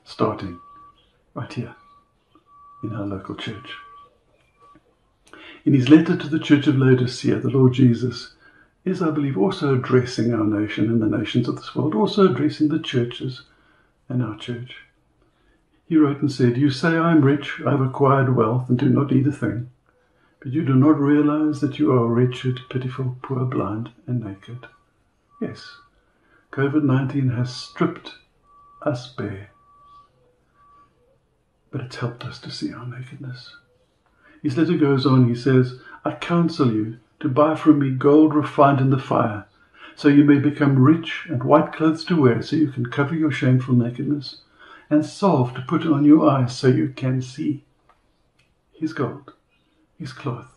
starting 0.04 0.60
right 1.34 1.52
here 1.52 1.76
in 2.84 2.94
our 2.94 3.06
local 3.06 3.36
church. 3.36 3.74
In 5.66 5.74
his 5.74 5.90
letter 5.90 6.16
to 6.16 6.28
the 6.28 6.40
church 6.40 6.68
of 6.68 6.78
Laodicea, 6.78 7.40
the 7.40 7.50
Lord 7.50 7.74
Jesus 7.74 8.34
is, 8.86 9.02
I 9.02 9.12
believe, 9.12 9.38
also 9.38 9.76
addressing 9.76 10.34
our 10.34 10.44
nation 10.44 10.90
and 10.90 11.02
the 11.02 11.18
nations 11.18 11.48
of 11.48 11.56
this 11.56 11.74
world, 11.74 11.96
also 11.96 12.30
addressing 12.30 12.68
the 12.68 12.80
churches 12.80 13.44
and 14.10 14.22
our 14.22 14.38
church. 14.38 14.76
He 15.88 15.98
wrote 15.98 16.22
and 16.22 16.32
said, 16.32 16.58
You 16.58 16.70
say, 16.70 16.98
I 16.98 17.12
am 17.12 17.22
rich, 17.22 17.62
I 17.66 17.72
have 17.72 17.82
acquired 17.82 18.36
wealth, 18.36 18.68
and 18.70 18.78
do 18.78 18.90
not 18.90 19.12
need 19.12 19.28
a 19.28 19.32
thing. 19.32 19.70
But 20.40 20.52
you 20.52 20.66
do 20.66 20.76
not 20.76 21.00
realize 21.00 21.62
that 21.62 21.80
you 21.80 21.92
are 21.94 22.08
wretched, 22.08 22.60
pitiful, 22.70 23.18
poor, 23.22 23.46
blind, 23.46 23.92
and 24.06 24.24
naked. 24.24 24.68
Yes, 25.42 25.78
COVID 26.52 26.84
19 26.84 27.30
has 27.30 27.56
stripped 27.56 28.16
us 28.82 29.08
bare, 29.08 29.50
but 31.72 31.82
it's 31.82 31.96
helped 31.96 32.26
us 32.26 32.40
to 32.40 32.52
see 32.52 32.74
our 32.74 32.86
nakedness. 32.86 33.56
His 34.42 34.58
letter 34.58 34.78
goes 34.78 35.06
on, 35.06 35.30
he 35.30 35.36
says, 35.36 35.80
I 36.04 36.12
counsel 36.12 36.74
you 36.74 36.98
to 37.24 37.30
buy 37.30 37.56
from 37.56 37.80
me 37.80 37.90
gold 37.90 38.36
refined 38.36 38.82
in 38.82 38.90
the 38.90 39.00
fire, 39.00 39.46
so 39.96 40.10
you 40.10 40.26
may 40.26 40.38
become 40.38 40.84
rich, 40.84 41.26
and 41.30 41.42
white 41.42 41.72
clothes 41.72 42.04
to 42.04 42.22
wear, 42.22 42.42
so 42.42 42.54
you 42.54 42.68
can 42.70 42.86
cover 42.86 43.16
your 43.16 43.32
shameful 43.32 43.74
nakedness, 43.74 44.42
and 44.90 45.06
salve 45.06 45.54
to 45.54 45.62
put 45.62 45.86
on 45.86 46.04
your 46.04 46.30
eyes, 46.30 46.54
so 46.54 46.68
you 46.68 46.90
can 46.90 47.22
see. 47.22 47.64
His 48.74 48.92
gold, 48.92 49.32
his 49.98 50.12
cloth, 50.12 50.52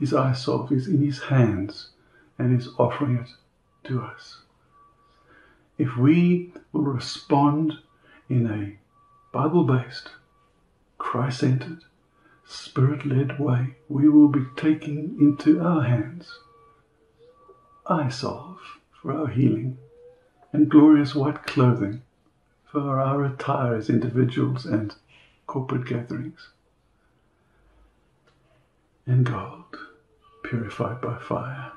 his 0.00 0.14
eye 0.14 0.32
salve 0.32 0.72
is 0.72 0.88
in 0.88 1.04
his 1.04 1.24
hands, 1.24 1.90
and 2.38 2.58
is 2.58 2.70
offering 2.78 3.18
it 3.18 3.28
to 3.86 4.00
us. 4.00 4.38
If 5.76 5.98
we 5.98 6.54
will 6.72 6.84
respond 6.84 7.74
in 8.30 8.46
a 8.50 8.78
Bible 9.36 9.64
based, 9.64 10.08
Christ 10.96 11.40
centered, 11.40 11.84
spirit 12.46 13.06
led 13.06 13.38
way, 13.38 13.76
we 13.88 14.08
will 14.08 14.28
be 14.28 14.44
taking 14.56 15.16
into 15.20 15.60
our 15.60 15.82
hands 15.82 16.38
eye 17.86 18.08
salve 18.08 18.78
for 19.00 19.12
our 19.12 19.26
healing 19.26 19.76
and 20.52 20.70
glorious 20.70 21.14
white 21.14 21.42
clothing 21.44 22.02
for 22.64 22.98
our 22.98 23.24
attire 23.24 23.74
as 23.74 23.90
individuals 23.90 24.64
and 24.64 24.94
corporate 25.46 25.86
gatherings, 25.86 26.48
and 29.06 29.26
gold 29.26 29.76
purified 30.42 31.00
by 31.00 31.16
fire. 31.18 31.72